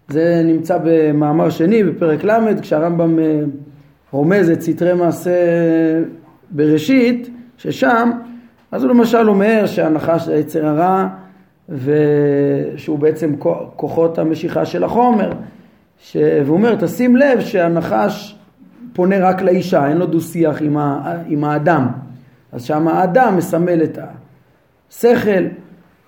זה 0.08 0.42
נמצא 0.46 0.78
במאמר 0.84 1.50
שני 1.50 1.84
בפרק 1.84 2.24
ל' 2.24 2.62
כשהרמב"ם 2.62 3.20
רומז 4.12 4.50
את 4.50 4.62
סתרי 4.62 4.94
מעשה 4.94 5.32
בראשית 6.52 7.30
ששם 7.58 8.12
אז 8.72 8.84
הוא 8.84 8.92
למשל 8.92 9.30
אומר 9.30 9.66
שהנחש 9.66 10.26
זה 10.26 10.36
יצר 10.36 10.66
הרע 10.66 11.08
ושהוא 11.70 13.00
בעצם 13.00 13.36
כוחות 13.76 14.20
המשיכה 14.20 14.66
של 14.66 14.84
החומר 14.84 15.32
ש... 16.00 16.18
והוא 16.46 16.58
אומר 16.58 16.76
תשים 16.76 17.16
לב 17.16 17.42
שהנחש 17.42 18.36
פונה 18.94 19.30
רק 19.30 19.42
לאישה 19.42 19.88
אין 19.88 19.98
לו 19.98 20.06
דו 20.06 20.22
שיח 20.22 20.62
עם, 20.62 20.78
ה... 20.78 21.14
עם 21.28 21.44
האדם. 21.44 21.88
אז 22.52 22.64
שם 22.64 22.88
האדם 22.88 23.38
מסמל 23.38 23.84
את 23.84 24.00
השכל 24.90 25.46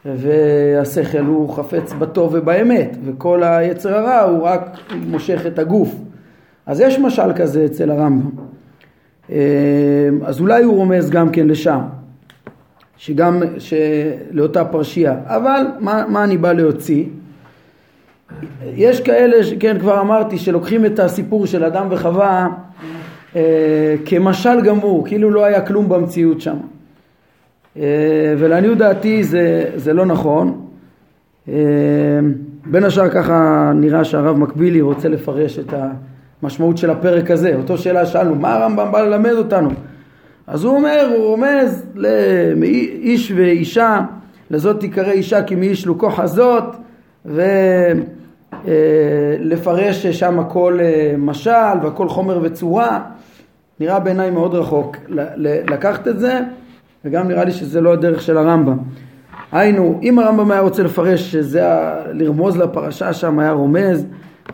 והשכל 0.05 1.25
הוא 1.25 1.53
חפץ 1.53 1.93
בטוב 1.93 2.31
ובאמת 2.33 2.97
וכל 3.05 3.43
היצר 3.43 3.95
הרע 3.95 4.19
הוא 4.21 4.43
רק 4.43 4.77
מושך 5.07 5.45
את 5.47 5.59
הגוף. 5.59 5.95
אז 6.65 6.79
יש 6.79 6.99
משל 6.99 7.33
כזה 7.35 7.65
אצל 7.65 7.91
הרמב"ם. 7.91 8.29
אז 10.25 10.39
אולי 10.39 10.63
הוא 10.63 10.75
רומז 10.75 11.09
גם 11.09 11.29
כן 11.29 11.47
לשם 11.47 11.79
שגם 12.98 13.44
לאותה 14.32 14.66
פרשייה. 14.66 15.16
אבל 15.25 15.66
מה, 15.80 16.04
מה 16.08 16.24
אני 16.24 16.38
בא 16.38 16.54
להוציא? 16.54 17.06
יש 18.74 19.01
כאלה, 19.01 19.36
כן 19.60 19.80
כבר 19.80 20.01
אמרתי, 20.01 20.38
שלוקחים 20.38 20.86
את 20.86 21.00
הסיפור 21.00 21.46
של 21.46 21.63
אדם 21.63 21.88
וחווה 21.89 22.48
אה, 23.36 23.96
כמשל 24.06 24.62
גמור, 24.62 25.08
כאילו 25.08 25.32
לא 25.32 25.46
היה 25.46 25.62
כלום 25.62 25.89
במציאות 25.89 26.42
שם. 26.42 26.56
אה, 27.77 28.34
ולעניות 28.38 28.77
דעתי 28.77 29.24
זה, 29.24 29.66
זה 29.75 29.94
לא 29.94 30.06
נכון. 30.06 30.62
אה, 31.50 31.54
בין 32.66 32.84
השאר 32.84 33.10
ככה 33.10 33.72
נראה 33.75 34.04
שהרב 34.04 34.38
מקבילי 34.38 34.82
רוצה 34.82 35.10
לפרש 35.10 35.60
את 35.60 35.74
המשמעות 36.42 36.77
של 36.77 36.89
הפרק 36.89 37.32
הזה. 37.32 37.56
אותו 37.56 37.77
שאלה 37.77 38.06
שאלנו, 38.06 38.36
מה 38.36 38.54
הרמב"ם 38.54 38.92
בא 38.92 39.01
ללמד 39.01 39.32
אותנו? 39.32 39.70
אז 40.48 40.63
הוא 40.63 40.75
אומר, 40.75 41.12
הוא 41.16 41.25
רומז 41.25 41.86
לאיש 41.96 43.32
ואישה, 43.36 44.00
לזאת 44.51 44.80
תיקרא 44.80 45.12
אישה 45.12 45.44
כי 45.44 45.56
מאיש 45.56 45.86
לוקו 45.86 46.10
חזות, 46.10 46.63
ולפרש 48.66 50.08
שם 50.08 50.39
הכל 50.39 50.80
אה, 50.82 51.16
משל 51.18 51.77
והכל 51.84 52.10
חומר 52.10 52.39
וצורה, 52.44 53.00
נראה 53.80 54.00
בעיניי 54.00 54.32
מאוד 54.32 54.54
רחוק 54.54 54.96
לקחת 55.70 56.08
את 56.08 56.20
זה, 56.20 56.39
וגם 57.06 57.27
נראה 57.27 57.44
לי 57.44 57.51
שזה 57.51 57.82
לא 57.82 57.94
הדרך 57.94 58.22
של 58.22 58.38
הרמב"ם. 58.38 58.77
היינו, 59.51 60.00
אם 60.04 60.20
הרמב"ם 60.20 60.51
היה 60.51 60.62
רוצה 60.62 60.84
לפרש 60.84 61.32
שזה 61.32 61.63
לרמוז 62.13 62.58
לפרשה 62.58 63.13
שם 63.13 63.39
היה 63.39 63.51
רומז, 63.51 64.06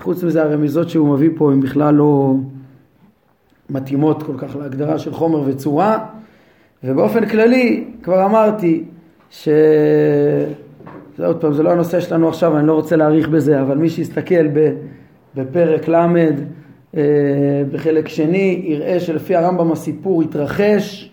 חוץ 0.01 0.23
מזה 0.23 0.43
הרמיזות 0.43 0.89
שהוא 0.89 1.13
מביא 1.13 1.29
פה 1.35 1.51
הן 1.51 1.59
בכלל 1.59 1.95
לא... 1.95 2.33
מתאימות 3.73 4.23
כל 4.23 4.33
כך 4.37 4.55
להגדרה 4.55 4.99
של 4.99 5.13
חומר 5.13 5.41
וצורה 5.45 6.05
ובאופן 6.83 7.25
כללי 7.25 7.83
כבר 8.03 8.25
אמרתי 8.25 8.83
ש... 9.29 9.49
זה 11.17 11.25
עוד 11.25 11.41
פעם 11.41 11.53
זה 11.53 11.63
לא 11.63 11.71
הנושא 11.71 11.99
שלנו 11.99 12.29
עכשיו 12.29 12.57
אני 12.57 12.67
לא 12.67 12.73
רוצה 12.73 12.95
להאריך 12.95 13.27
בזה 13.27 13.61
אבל 13.61 13.77
מי 13.77 13.89
שיסתכל 13.89 14.47
בפרק 15.35 15.87
ל' 15.87 15.95
אה, 16.97 17.01
בחלק 17.71 18.07
שני 18.07 18.61
יראה 18.65 18.99
שלפי 18.99 19.35
הרמב"ם 19.35 19.71
הסיפור 19.71 20.21
התרחש 20.21 21.11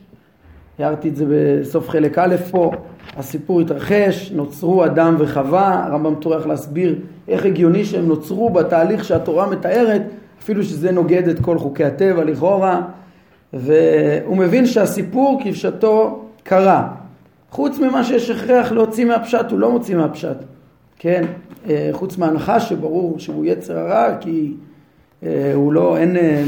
הערתי 0.78 1.08
את 1.08 1.16
זה 1.16 1.24
בסוף 1.28 1.88
חלק 1.88 2.18
א' 2.18 2.36
פה 2.50 2.70
הסיפור 3.16 3.60
התרחש, 3.60 4.32
נוצרו 4.32 4.84
אדם 4.84 5.16
וחווה, 5.18 5.84
הרמב"ם 5.86 6.14
טורח 6.14 6.46
להסביר 6.46 6.98
איך 7.28 7.44
הגיוני 7.44 7.84
שהם 7.84 8.08
נוצרו 8.08 8.50
בתהליך 8.50 9.04
שהתורה 9.04 9.50
מתארת 9.50 10.02
אפילו 10.42 10.62
שזה 10.64 10.92
נוגד 10.92 11.28
את 11.28 11.40
כל 11.40 11.58
חוקי 11.58 11.84
הטבע 11.84 12.24
לכאורה, 12.24 12.82
והוא 13.52 14.36
מבין 14.36 14.66
שהסיפור 14.66 15.40
כפשטו 15.44 16.24
קרה. 16.42 16.88
חוץ 17.50 17.78
ממה 17.78 18.04
שיש 18.04 18.30
הכרח 18.30 18.72
להוציא 18.72 19.04
מהפשט, 19.04 19.50
הוא 19.50 19.58
לא 19.58 19.70
מוציא 19.70 19.96
מהפשט, 19.96 20.36
כן? 20.98 21.24
אה, 21.68 21.88
חוץ 21.92 22.18
מהנחש 22.18 22.68
שברור 22.68 23.18
שהוא 23.18 23.44
יצר 23.44 23.78
הרע, 23.78 24.16
כי 24.20 24.52
אה, 25.22 25.52
הוא 25.54 25.72
לא, 25.72 25.96
אין, 25.96 26.16
אה, 26.16 26.42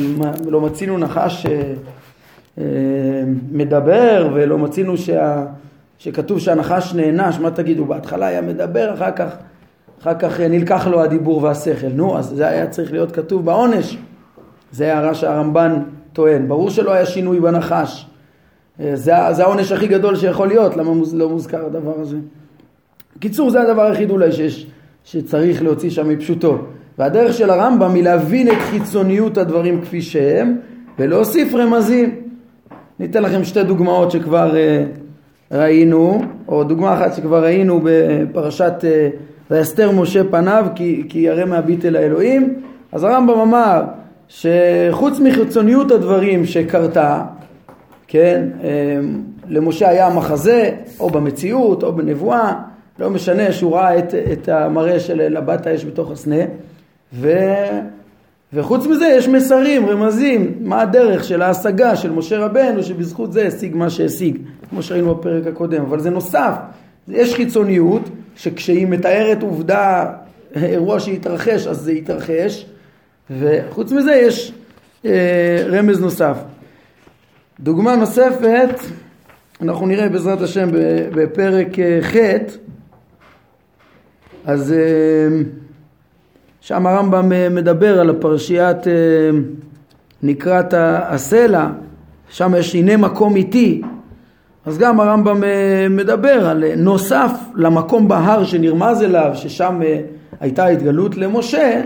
לא 0.46 0.60
מצינו 0.60 0.98
נחש 0.98 1.46
מדבר, 3.52 4.30
ולא 4.34 4.58
מצינו 4.58 4.96
שה, 4.96 5.44
שכתוב 5.98 6.38
שהנחש 6.38 6.94
נענש, 6.94 7.38
מה 7.38 7.50
תגידו, 7.50 7.84
בהתחלה 7.84 8.26
היה 8.26 8.40
מדבר, 8.40 8.94
אחר 8.94 9.10
כך 9.10 9.36
אחר 10.02 10.14
כך 10.18 10.40
אה, 10.40 10.48
נלקח 10.48 10.86
לו 10.86 11.02
הדיבור 11.02 11.42
והשכל. 11.42 11.86
נו, 11.94 12.18
אז 12.18 12.26
זה 12.26 12.48
היה 12.48 12.66
צריך 12.66 12.92
להיות 12.92 13.12
כתוב 13.12 13.44
בעונש. 13.44 13.98
זה 14.72 14.94
הערה 14.94 15.14
שהרמב"ן 15.14 15.82
טוען. 16.12 16.48
ברור 16.48 16.70
שלא 16.70 16.92
היה 16.92 17.06
שינוי 17.06 17.40
בנחש. 17.40 18.06
אה, 18.80 18.96
זה, 18.96 19.12
זה 19.30 19.42
העונש 19.42 19.72
הכי 19.72 19.86
גדול 19.86 20.16
שיכול 20.16 20.48
להיות, 20.48 20.76
למה 20.76 20.92
מוז, 20.92 21.14
לא 21.14 21.28
מוזכר 21.28 21.66
הדבר 21.66 22.00
הזה? 22.00 22.16
קיצור, 23.18 23.50
זה 23.50 23.60
הדבר 23.60 23.82
היחיד 23.82 24.10
אולי 24.10 24.32
שיש, 24.32 24.66
שצריך 25.04 25.62
להוציא 25.62 25.90
שם 25.90 26.08
מפשוטו. 26.08 26.58
והדרך 26.98 27.32
של 27.32 27.50
הרמב"ם 27.50 27.94
היא 27.94 28.04
להבין 28.04 28.48
את 28.48 28.58
חיצוניות 28.70 29.38
הדברים 29.38 29.80
כפי 29.80 30.02
שהם 30.02 30.56
ולהוסיף 30.98 31.54
רמזים. 31.54 32.14
ניתן 33.00 33.22
לכם 33.22 33.44
שתי 33.44 33.64
דוגמאות 33.64 34.10
שכבר 34.10 34.52
uh, 34.52 35.54
ראינו, 35.56 36.22
או 36.48 36.64
דוגמה 36.64 36.94
אחת 36.94 37.14
שכבר 37.14 37.44
ראינו 37.44 37.80
בפרשת 37.84 38.74
uh, 38.80 39.31
ויסתר 39.52 39.90
משה 39.90 40.24
פניו 40.30 40.66
כי, 40.74 41.02
כי 41.08 41.18
ירא 41.18 41.44
מהביט 41.44 41.84
אל 41.84 41.96
האלוהים. 41.96 42.54
אז 42.92 43.04
הרמב"ם 43.04 43.38
אמר 43.38 43.82
שחוץ 44.28 45.18
מחיצוניות 45.20 45.90
הדברים 45.90 46.46
שקרתה 46.46 47.22
כן 48.08 48.48
אמ, 48.62 49.22
למשה 49.48 49.88
היה 49.88 50.10
מחזה 50.10 50.70
או 51.00 51.10
במציאות 51.10 51.82
או 51.82 51.92
בנבואה 51.92 52.54
לא 52.98 53.10
משנה 53.10 53.52
שהוא 53.52 53.76
ראה 53.76 53.98
את, 53.98 54.14
את 54.32 54.48
המראה 54.48 55.00
של 55.00 55.28
לבת 55.28 55.66
האש 55.66 55.84
בתוך 55.84 56.10
הסנה, 56.10 56.44
ו, 57.14 57.32
וחוץ 58.52 58.86
מזה 58.86 59.06
יש 59.06 59.28
מסרים, 59.28 59.86
רמזים, 59.86 60.54
מה 60.60 60.80
הדרך 60.80 61.24
של 61.24 61.42
ההשגה 61.42 61.96
של 61.96 62.10
משה 62.10 62.38
רבנו 62.38 62.82
שבזכות 62.82 63.32
זה 63.32 63.46
השיג 63.46 63.76
מה 63.76 63.90
שהשיג, 63.90 64.36
כמו 64.70 64.82
שראינו 64.82 65.14
בפרק 65.14 65.46
הקודם, 65.46 65.82
אבל 65.82 66.00
זה 66.00 66.10
נוסף, 66.10 66.54
יש 67.08 67.34
חיצוניות 67.34 68.02
שכשהיא 68.36 68.86
מתארת 68.86 69.42
עובדה, 69.42 70.12
אירוע 70.56 71.00
שהתרחש 71.00 71.66
אז 71.66 71.76
זה 71.76 71.92
יתרחש, 71.92 72.66
וחוץ 73.30 73.92
מזה 73.92 74.12
יש 74.12 74.52
אה, 75.04 75.64
רמז 75.66 76.00
נוסף. 76.00 76.36
דוגמה 77.60 77.96
נוספת, 77.96 78.80
אנחנו 79.62 79.86
נראה 79.86 80.08
בעזרת 80.08 80.40
השם 80.40 80.68
בפרק 81.14 81.78
אה, 81.78 81.98
ח', 82.02 82.16
אז 84.44 84.72
אה, 84.72 85.42
שם 86.60 86.86
הרמב"ם 86.86 87.32
אה, 87.32 87.48
מדבר 87.48 88.00
על 88.00 88.10
הפרשיית 88.10 88.76
נקרת 90.22 90.74
הסלע, 90.76 91.66
שם 92.28 92.52
יש 92.58 92.74
הנה 92.74 92.96
מקום 92.96 93.36
איתי, 93.36 93.82
אז 94.66 94.78
גם 94.78 95.00
הרמב"ם 95.00 95.42
מדבר 95.90 96.48
על 96.48 96.64
נוסף 96.76 97.30
למקום 97.54 98.08
בהר 98.08 98.44
שנרמז 98.44 99.02
אליו, 99.02 99.30
ששם 99.34 99.80
הייתה 100.40 100.66
התגלות 100.66 101.16
למשה, 101.16 101.82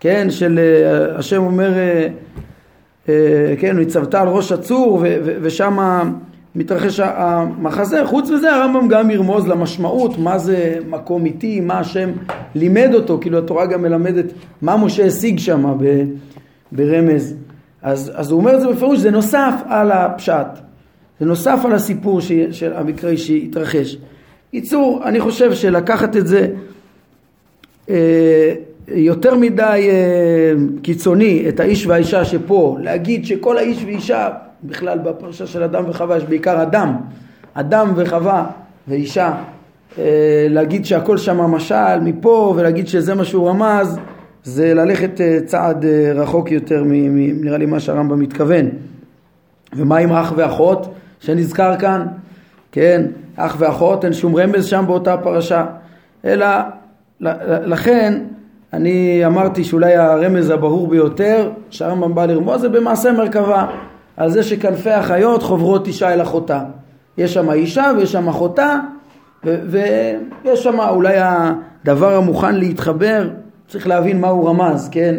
כן, 0.00 0.26
של 0.30 0.60
השם 1.16 1.42
אומר, 1.42 1.72
כן, 3.58 3.80
הצבת 3.82 4.14
על 4.14 4.28
ראש 4.28 4.52
הצור 4.52 5.02
ושם 5.42 5.78
מתרחש 6.54 7.00
המחזה. 7.00 8.06
חוץ 8.06 8.30
מזה 8.30 8.54
הרמב"ם 8.54 8.88
גם 8.88 9.10
ירמוז 9.10 9.48
למשמעות, 9.48 10.18
מה 10.18 10.38
זה 10.38 10.78
מקום 10.88 11.26
איתי, 11.26 11.60
מה 11.60 11.78
השם 11.78 12.10
לימד 12.54 12.90
אותו, 12.94 13.18
כאילו 13.20 13.38
התורה 13.38 13.66
גם 13.66 13.82
מלמדת 13.82 14.26
מה 14.62 14.76
משה 14.76 15.06
השיג 15.06 15.38
שם 15.38 15.76
ברמז. 16.72 17.34
אז, 17.82 18.12
אז 18.14 18.30
הוא 18.30 18.40
אומר 18.40 18.54
את 18.54 18.60
זה 18.60 18.68
בפירוש, 18.68 18.98
זה 18.98 19.10
נוסף 19.10 19.54
על 19.66 19.92
הפשט, 19.92 20.46
זה 21.20 21.26
נוסף 21.26 21.60
על 21.64 21.72
הסיפור 21.72 22.20
ש, 22.20 22.32
של 22.50 22.72
המקראי 22.72 23.16
שהתרחש. 23.16 23.96
ייצור, 24.52 25.00
אני 25.04 25.20
חושב 25.20 25.54
שלקחת 25.54 26.16
את 26.16 26.26
זה 26.26 26.48
אה, 27.90 28.54
יותר 28.88 29.34
מדי 29.34 29.88
אה, 29.90 30.52
קיצוני, 30.82 31.44
את 31.48 31.60
האיש 31.60 31.86
והאישה 31.86 32.24
שפה, 32.24 32.76
להגיד 32.80 33.26
שכל 33.26 33.58
האיש 33.58 33.84
ואישה 33.84 34.28
בכלל 34.62 34.98
בפרשה 34.98 35.46
של 35.46 35.62
אדם 35.62 35.84
וחווה 35.88 36.16
יש 36.16 36.24
בעיקר 36.24 36.62
אדם, 36.62 36.96
אדם 37.54 37.92
וחווה 37.96 38.46
ואישה, 38.88 39.32
אה, 39.98 40.46
להגיד 40.50 40.84
שהכל 40.84 41.16
שם 41.16 41.40
משל 41.40 42.00
מפה 42.02 42.54
ולהגיד 42.56 42.88
שזה 42.88 43.14
מה 43.14 43.24
שהוא 43.24 43.48
רמז 43.48 43.98
זה 44.44 44.74
ללכת 44.74 45.20
צעד 45.46 45.84
רחוק 46.14 46.50
יותר 46.50 46.82
נראה 46.84 47.58
לי 47.58 47.66
מה 47.66 47.80
שהרמב"ם 47.80 48.20
מתכוון. 48.20 48.68
ומה 49.76 49.98
עם 49.98 50.12
אח 50.12 50.32
ואחות 50.36 50.94
שנזכר 51.20 51.76
כאן? 51.76 52.06
כן, 52.72 53.06
אח 53.36 53.56
ואחות 53.58 54.04
אין 54.04 54.12
שום 54.12 54.36
רמז 54.36 54.64
שם 54.64 54.84
באותה 54.86 55.16
פרשה, 55.16 55.66
אלא 56.24 56.46
לכן 57.20 58.20
אני 58.72 59.22
אמרתי 59.26 59.64
שאולי 59.64 59.96
הרמז 59.96 60.50
הברור 60.50 60.88
ביותר 60.88 61.50
שהרמב"ם 61.70 62.14
בא 62.14 62.26
לרמוז 62.26 62.60
זה 62.60 62.68
במעשה 62.68 63.12
מרכבה 63.12 63.66
על 64.16 64.30
זה 64.30 64.42
שכנפי 64.42 64.90
החיות 64.90 65.42
חוברות 65.42 65.86
אישה 65.86 66.14
אל 66.14 66.22
אחותה. 66.22 66.62
יש 67.18 67.34
שם 67.34 67.50
אישה 67.50 67.90
ויש 67.96 68.12
שם 68.12 68.28
אחותה 68.28 68.78
ויש 69.44 70.64
שם 70.64 70.80
אולי 70.80 71.16
הדבר 71.18 72.16
המוכן 72.16 72.54
להתחבר, 72.54 73.30
צריך 73.68 73.88
להבין 73.88 74.20
מה 74.20 74.28
הוא 74.28 74.48
רמז, 74.48 74.88
כן? 74.92 75.14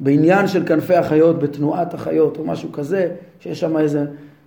בעניין 0.00 0.46
של 0.46 0.62
כנפי 0.66 0.94
החיות, 0.94 1.38
בתנועת 1.38 1.94
החיות 1.94 2.36
או 2.38 2.44
משהו 2.44 2.72
כזה, 2.72 3.08
שיש 3.40 3.60
שם 3.60 3.76
איזה 3.78 4.04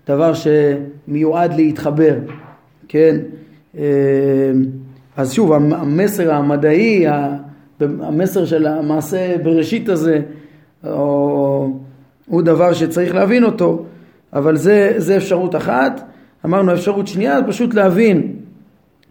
דבר 0.10 0.32
שמיועד 0.34 1.54
להתחבר, 1.54 2.16
כן? 2.88 3.16
אה, 3.78 3.84
אז 5.18 5.34
שוב, 5.34 5.54
המסר 5.54 6.34
המדעי, 6.34 7.06
המסר 7.80 8.46
של 8.46 8.68
המעשה 8.68 9.36
בראשית 9.44 9.90
הזה, 9.90 10.22
הוא 12.28 12.42
דבר 12.42 12.74
שצריך 12.74 13.16
להבין 13.16 13.44
אותו, 13.44 13.86
אבל 14.34 14.58
זה, 14.58 14.94
זה 14.98 15.18
אפשרות 15.18 15.56
אחת. 15.56 16.02
אמרנו 16.46 16.74
אפשרות 16.74 17.08
שנייה, 17.08 17.40
פשוט 17.48 17.74
להבין 17.74 18.34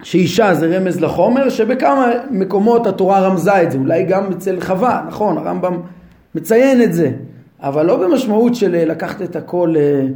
שאישה 0.02 0.54
זה 0.54 0.76
רמז 0.76 1.00
לחומר, 1.00 1.48
שבכמה 1.48 2.10
מקומות 2.30 2.86
התורה 2.86 3.20
רמזה 3.20 3.62
את 3.62 3.70
זה, 3.70 3.78
אולי 3.78 4.02
גם 4.02 4.32
אצל 4.32 4.60
חווה, 4.60 5.04
נכון, 5.08 5.38
הרמב"ם 5.38 5.80
מציין 6.34 6.82
את 6.82 6.92
זה, 6.92 7.10
אבל 7.60 7.86
לא 7.86 7.96
במשמעות 7.96 8.54
של 8.54 8.84
לקחת 8.90 9.22
את 9.22 9.36
הכל 9.36 9.74
אה, 9.76 9.82
אה, 9.82 10.06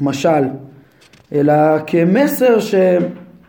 משל, 0.00 0.44
אלא 1.32 1.54
כמסר 1.86 2.58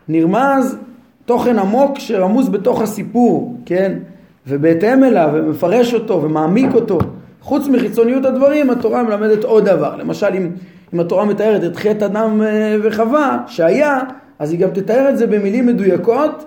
שנרמז 0.08 0.76
תוכן 1.24 1.58
עמוק 1.58 1.98
שרמוז 1.98 2.48
בתוך 2.48 2.82
הסיפור, 2.82 3.56
כן? 3.66 3.98
ובהתאם 4.46 5.04
אליו, 5.04 5.30
ומפרש 5.34 5.94
אותו 5.94 6.22
ומעמיק 6.22 6.74
אותו. 6.74 6.98
חוץ 7.40 7.68
מחיצוניות 7.68 8.24
הדברים, 8.24 8.70
התורה 8.70 9.02
מלמדת 9.02 9.44
עוד 9.44 9.64
דבר. 9.64 9.96
למשל, 9.96 10.26
אם, 10.34 10.50
אם 10.94 11.00
התורה 11.00 11.24
מתארת 11.24 11.64
את 11.64 11.76
חטא 11.76 12.04
אדם 12.04 12.42
אה, 12.42 12.76
וחווה, 12.82 13.38
שהיה, 13.46 14.00
אז 14.38 14.52
היא 14.52 14.60
גם 14.60 14.70
תתאר 14.70 15.08
את 15.08 15.18
זה 15.18 15.26
במילים 15.26 15.66
מדויקות, 15.66 16.44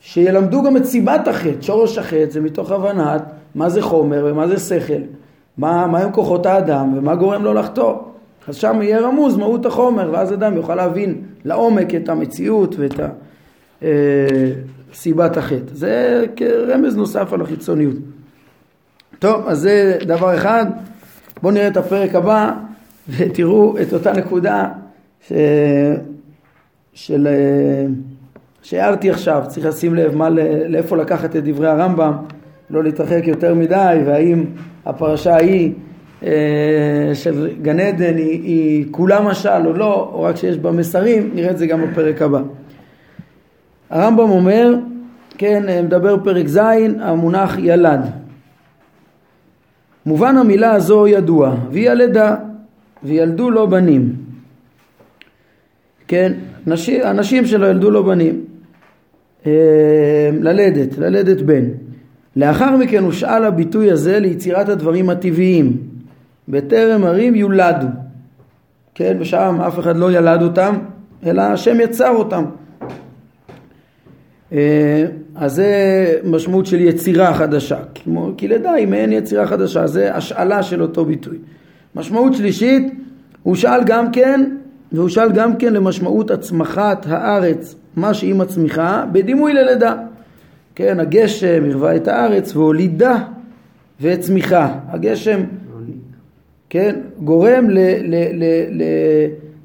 שילמדו 0.00 0.62
גם 0.62 0.76
את 0.76 0.84
סיבת 0.84 1.28
החטא. 1.28 1.60
שורש 1.62 1.98
החטא 1.98 2.30
זה 2.30 2.40
מתוך 2.40 2.70
הבנת 2.70 3.22
מה 3.54 3.68
זה 3.68 3.82
חומר 3.82 4.26
ומה 4.30 4.48
זה 4.48 4.58
שכל, 4.58 5.02
מה, 5.58 5.86
מה 5.86 5.98
הם 5.98 6.12
כוחות 6.12 6.46
האדם 6.46 6.98
ומה 6.98 7.14
גורם 7.14 7.44
לו 7.44 7.54
לחטוא. 7.54 7.94
אז 8.48 8.56
שם 8.56 8.82
יהיה 8.82 9.00
רמוז 9.00 9.36
מהות 9.36 9.66
החומר, 9.66 10.10
ואז 10.12 10.32
אדם 10.32 10.56
יוכל 10.56 10.74
להבין 10.74 11.22
לעומק 11.44 11.94
את 11.94 12.08
המציאות 12.08 12.74
ואת 12.78 13.00
ה, 13.00 13.08
אה, 13.82 13.88
סיבת 14.94 15.36
החטא. 15.36 15.74
זה 15.74 16.24
כרמז 16.36 16.96
נוסף 16.96 17.32
על 17.32 17.40
החיצוניות. 17.40 17.96
טוב, 19.18 19.48
אז 19.48 19.58
זה 19.58 19.98
דבר 20.06 20.34
אחד. 20.34 20.66
בואו 21.42 21.54
נראה 21.54 21.68
את 21.68 21.76
הפרק 21.76 22.14
הבא 22.14 22.52
ותראו 23.08 23.78
את 23.82 23.92
אותה 23.92 24.12
נקודה 24.12 24.68
ש... 25.28 25.32
של... 26.94 27.28
שהערתי 28.62 29.10
עכשיו. 29.10 29.42
צריך 29.48 29.66
לשים 29.66 29.94
לב 29.94 30.16
מה, 30.16 30.28
לאיפה 30.68 30.96
לקחת 30.96 31.36
את 31.36 31.44
דברי 31.44 31.68
הרמב"ם, 31.68 32.12
לא 32.70 32.82
להתרחק 32.82 33.22
יותר 33.26 33.54
מדי, 33.54 34.02
והאם 34.06 34.44
הפרשה 34.86 35.34
ההיא 35.34 35.72
אה, 35.72 35.93
של 37.14 37.48
גן 37.62 37.80
עדן 37.80 38.16
היא, 38.16 38.42
היא 38.42 38.86
כולה 38.90 39.20
משל 39.20 39.66
או 39.66 39.72
לא, 39.72 40.10
או 40.12 40.22
רק 40.22 40.36
שיש 40.36 40.58
בה 40.58 40.72
מסרים, 40.72 41.30
נראה 41.34 41.50
את 41.50 41.58
זה 41.58 41.66
גם 41.66 41.82
בפרק 41.82 42.22
הבא. 42.22 42.40
הרמב"ם 43.90 44.30
אומר, 44.30 44.74
כן, 45.38 45.84
מדבר 45.84 46.16
פרק 46.24 46.48
ז', 46.48 46.60
המונח 47.00 47.56
ילד. 47.58 48.00
מובן 50.06 50.36
המילה 50.36 50.72
הזו 50.72 51.06
ידוע, 51.06 51.54
והיא 51.70 51.90
הלידה, 51.90 52.36
וילדו 53.02 53.50
לו 53.50 53.70
בנים. 53.70 54.12
כן, 56.08 56.32
נשים, 56.66 57.00
הנשים 57.04 57.46
שלו 57.46 57.66
ילדו 57.66 57.90
לו 57.90 58.04
בנים. 58.04 58.44
אה, 59.46 60.30
ללדת, 60.40 60.98
ללדת 60.98 61.42
בן. 61.42 61.64
לאחר 62.36 62.76
מכן 62.76 63.04
הושאל 63.04 63.44
הביטוי 63.44 63.90
הזה 63.90 64.18
ליצירת 64.18 64.68
הדברים 64.68 65.10
הטבעיים. 65.10 65.93
בטרם 66.48 67.04
הרים 67.04 67.34
יולדו. 67.34 67.86
כן, 68.94 69.16
ושם 69.20 69.58
אף 69.66 69.78
אחד 69.78 69.96
לא 69.96 70.12
ילד 70.12 70.42
אותם, 70.42 70.78
אלא 71.26 71.42
השם 71.42 71.80
יצר 71.80 72.10
אותם. 72.10 72.44
אה, 74.52 75.04
אז 75.36 75.54
זה 75.54 76.14
משמעות 76.24 76.66
של 76.66 76.80
יצירה 76.80 77.34
חדשה, 77.34 77.78
כמו, 77.94 78.30
כי 78.36 78.48
לידה 78.48 78.72
היא 78.72 78.86
מעין 78.86 79.12
יצירה 79.12 79.46
חדשה, 79.46 79.86
זה 79.86 80.14
השאלה 80.14 80.62
של 80.62 80.82
אותו 80.82 81.04
ביטוי. 81.04 81.38
משמעות 81.94 82.34
שלישית, 82.34 82.92
הוא 83.42 83.54
שאל 83.54 83.84
גם 83.84 84.10
כן, 84.12 84.56
והוא 84.92 85.08
שאל 85.08 85.32
גם 85.32 85.56
כן 85.56 85.72
למשמעות 85.72 86.30
הצמחת 86.30 87.06
הארץ, 87.08 87.74
מה 87.96 88.14
שהיא 88.14 88.34
מצמיחה, 88.34 89.04
בדימוי 89.12 89.52
ללידה. 89.52 89.94
כן, 90.74 91.00
הגשם 91.00 91.64
הרווה 91.70 91.96
את 91.96 92.08
הארץ 92.08 92.56
והולידה 92.56 93.16
וצמיחה. 94.00 94.74
הגשם, 94.88 95.40
כן, 96.74 96.96
גורם 97.18 97.70
ל, 97.70 97.78
ל, 97.78 98.14
ל, 98.32 98.44
ל, 98.70 98.82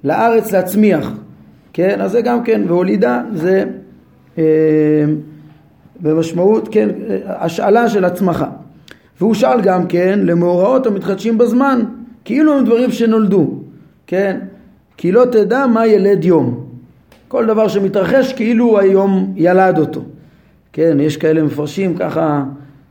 לארץ 0.04 0.52
להצמיח. 0.52 1.14
כן, 1.74 2.02
אז 2.02 2.12
זה 2.12 2.22
גם 2.22 2.44
כן, 2.44 2.62
והולידה 2.68 3.22
זה 3.34 3.64
אה, 4.38 4.44
במשמעות, 6.00 6.70
כן, 6.72 6.90
השאלה 7.26 7.90
של 7.90 8.06
הצמחה. 8.06 8.50
והוא 9.20 9.34
שאל 9.34 9.62
גם 9.62 9.88
כן 9.88 10.20
למאורעות 10.24 10.88
המתחדשים 10.88 11.38
בזמן, 11.38 11.82
כאילו 12.26 12.58
הם 12.58 12.66
דברים 12.66 12.92
שנולדו, 12.92 13.54
כן? 14.08 14.40
כי 14.98 15.12
לא 15.12 15.26
תדע 15.26 15.66
מה 15.68 15.88
ילד 15.88 16.26
יום. 16.26 16.66
כל 17.28 17.46
דבר 17.46 17.68
שמתרחש 17.68 18.34
כאילו 18.34 18.80
היום 18.80 19.34
ילד 19.36 19.78
אותו. 19.78 20.02
כן, 20.74 20.98
יש 21.00 21.18
כאלה 21.18 21.44
מפרשים 21.44 21.96
ככה, 21.96 22.44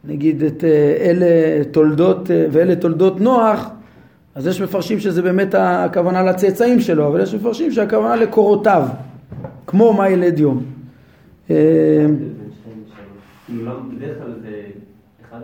נגיד 0.05 0.43
את 0.43 0.65
אה, 0.65 0.97
אלה 1.01 1.65
תולדות 1.71 2.31
אה, 2.31 2.47
ואלה 2.51 2.77
תולדות 2.77 3.21
נוח, 3.21 3.71
אז 4.39 4.47
יש 4.47 4.63
מפרשים 4.63 5.01
שזה 5.01 5.23
באמת 5.23 5.55
הכוונה 5.59 6.23
לצאצאים 6.23 6.81
שלו, 6.81 7.09
אבל 7.09 7.21
יש 7.21 7.35
מפרשים 7.35 7.73
שהכוונה 7.73 8.17
לקורותיו, 8.17 8.89
כמו 9.67 9.93
מה 9.93 10.09
ילד 10.09 10.39
יום. 10.39 10.63
אה, 11.51 12.07
בדרך 13.49 14.19
כלל 14.19 14.33
זה 14.43 14.63
אחד 15.29 15.41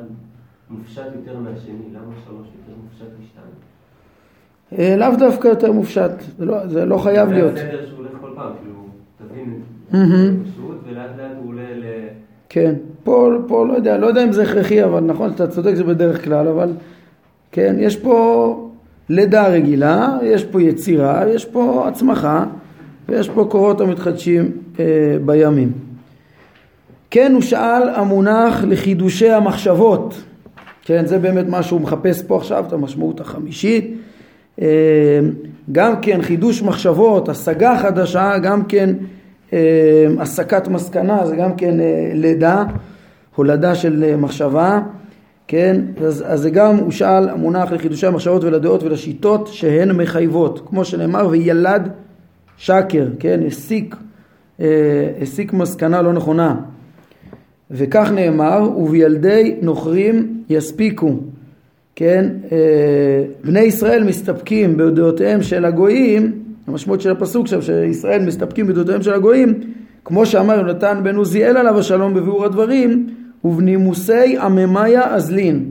מופשט 0.71 1.03
יותר 1.17 1.39
מהשני, 1.39 1.75
למה 1.93 2.13
שלוש 2.27 2.47
יותר 2.47 2.73
מופשט 2.83 3.07
משתיים? 3.23 4.99
לאו 5.01 5.17
דווקא 5.19 5.49
יותר 5.49 5.73
מופשט, 5.73 6.11
זה 6.39 6.45
לא, 6.45 6.67
זה 6.67 6.85
לא 6.85 6.99
חייב 6.99 7.33
להיות. 7.33 7.57
זה 7.57 7.63
הסדר 7.63 7.87
שהוא 7.87 7.99
הולך 7.99 8.11
כל 8.21 8.31
פעם, 8.35 8.53
כאילו, 8.63 8.87
תבין, 9.29 9.61
פשוט 10.53 10.77
ולאט 10.87 11.11
לאט 11.19 11.31
הוא 11.43 11.49
עולה 11.49 11.75
ל... 11.75 11.85
כן, 12.49 12.75
פה, 13.05 13.31
פה 13.49 13.67
לא 13.67 13.73
יודע, 13.73 13.99
לא 13.99 14.07
יודע 14.07 14.25
אם 14.25 14.33
זה 14.33 14.43
הכרחי, 14.43 14.85
אבל 14.85 15.01
נכון, 15.01 15.31
אתה 15.31 15.47
צודק, 15.47 15.75
זה 15.75 15.85
בדרך 15.85 16.25
כלל, 16.25 16.49
אבל 16.49 16.73
כן, 17.53 17.77
יש 17.79 17.97
פה 17.97 18.71
לידה 19.09 19.49
רגילה, 19.49 20.19
יש 20.23 20.45
פה 20.45 20.63
יצירה, 20.63 21.23
יש 21.29 21.45
פה 21.45 21.85
הצמחה, 21.89 22.45
ויש 23.09 23.29
פה 23.29 23.47
קורות 23.51 23.81
המתחדשים 23.81 24.51
אה, 24.81 24.85
בימים. 25.25 25.73
כן, 27.11 27.33
הוא 27.35 27.43
שאל 27.43 27.89
המונח 27.89 28.65
לחידושי 28.65 29.31
המחשבות, 29.31 30.23
כן, 30.85 31.07
זה 31.07 31.19
באמת 31.19 31.49
מה 31.49 31.63
שהוא 31.63 31.81
מחפש 31.81 32.23
פה 32.23 32.37
עכשיו, 32.37 32.65
את 32.69 32.73
המשמעות 32.73 33.21
החמישית. 33.21 33.97
אה, 34.63 35.21
גם 35.73 36.01
כן 36.03 36.23
חידוש 36.23 36.63
מחשבות, 36.63 37.29
השגה 37.29 37.79
חדשה, 37.79 38.39
גם 38.39 38.65
כן 38.65 38.91
אה, 39.53 40.07
הסקת 40.19 40.69
מסקנה 40.69 41.27
זה 41.27 41.37
גם 41.37 41.57
כן 41.57 41.81
אה, 41.81 42.11
לידה, 42.15 42.65
הולדה 43.37 43.75
של 43.75 44.05
אה, 44.05 44.17
מחשבה, 44.17 44.81
כן? 45.49 45.81
אז, 46.05 46.25
אז 46.27 46.41
זה 46.41 46.51
גם 46.51 46.77
הוא 46.77 46.91
שאל 46.91 47.29
המונח 47.29 47.73
לחידושי 47.73 48.07
המחשבות 48.07 48.45
ולדעות 48.45 48.83
ולשיטות 48.83 49.47
שהן 49.53 49.93
מחייבות, 49.93 50.63
כמו 50.67 50.85
שנאמר 50.85 51.29
וילד 51.29 51.89
שקר, 52.57 53.09
כן? 53.19 53.41
הסיק, 53.47 53.97
הסיק 55.23 55.53
מסקנה 55.53 56.03
לא 56.03 56.13
נכונה. 56.13 56.57
וכך 57.71 58.11
נאמר, 58.15 58.71
ובילדי 58.77 59.57
נוכרים 59.63 60.43
יספיקו, 60.49 61.17
כן? 61.97 62.29
בני 63.45 63.61
ישראל 63.61 64.05
מסתפקים 64.05 64.77
בדעותיהם 64.77 65.43
של 65.43 65.65
הגויים 65.65 66.45
המשמעות 66.67 67.01
של 67.01 67.11
הפסוק 67.11 67.47
שם 67.47 67.63
שישראל 67.63 68.27
מסתפקים 68.27 68.67
בדעותיהם 68.67 69.03
של 69.03 69.13
הגויים 69.13 69.61
כמו 70.05 70.27
שאמר 70.27 70.55
יונתן 70.55 71.01
בן 71.03 71.17
עוזיאל 71.17 71.57
עליו 71.57 71.79
השלום 71.79 72.15
בביאור 72.15 72.45
הדברים 72.45 73.07
ובנימוסי 73.45 74.39
עממיה 74.39 75.15
אזלין. 75.15 75.71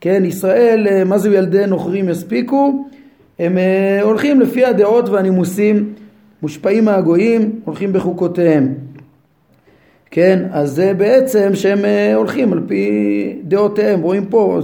כן 0.00 0.22
ישראל 0.24 0.86
אה, 0.90 1.04
מה 1.04 1.18
זה 1.18 1.34
ילדי 1.34 1.66
נוכרים 1.66 2.08
יספיקו? 2.08 2.86
הם 3.38 3.58
אה, 3.58 4.02
הולכים 4.02 4.40
לפי 4.40 4.64
הדעות 4.64 5.08
והנימוסים 5.08 5.92
מושפעים 6.42 6.84
מהגויים 6.84 7.60
הולכים 7.64 7.92
בחוקותיהם. 7.92 8.74
כן 10.10 10.42
אז 10.52 10.70
זה 10.70 10.92
בעצם 10.96 11.50
שהם 11.54 11.84
אה, 11.84 12.14
הולכים 12.14 12.52
על 12.52 12.60
פי 12.66 13.36
דעותיהם. 13.44 14.00
רואים 14.00 14.24
פה 14.26 14.60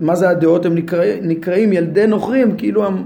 מה 0.00 0.14
זה 0.16 0.28
הדעות? 0.30 0.66
הם 0.66 0.74
נקרא, 0.74 1.04
נקראים 1.22 1.72
ילדי 1.72 2.06
נוכרים 2.06 2.56
כאילו 2.56 2.86
הם 2.86 2.96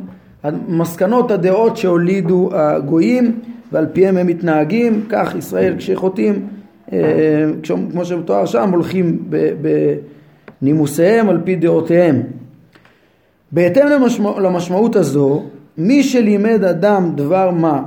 מסקנות 0.69 1.31
הדעות 1.31 1.77
שהולידו 1.77 2.51
הגויים 2.53 3.41
ועל 3.73 3.87
פיהם 3.93 4.17
הם 4.17 4.27
מתנהגים, 4.27 5.05
כך 5.09 5.35
ישראל 5.35 5.75
כשחוטאים, 5.79 6.47
כמו 7.91 8.05
שמתואר 8.05 8.47
שם, 8.47 8.71
הולכים 8.73 9.31
בנימוסיהם 10.63 11.29
על 11.29 11.41
פי 11.45 11.57
דעותיהם. 11.57 12.23
בהתאם 13.53 13.87
למשמע, 13.87 14.41
למשמעות 14.41 14.97
הזו, 14.97 15.43
מי 15.79 16.03
שלימד 16.03 16.65
אדם 16.65 17.13
דבר 17.15 17.51
מה 17.51 17.83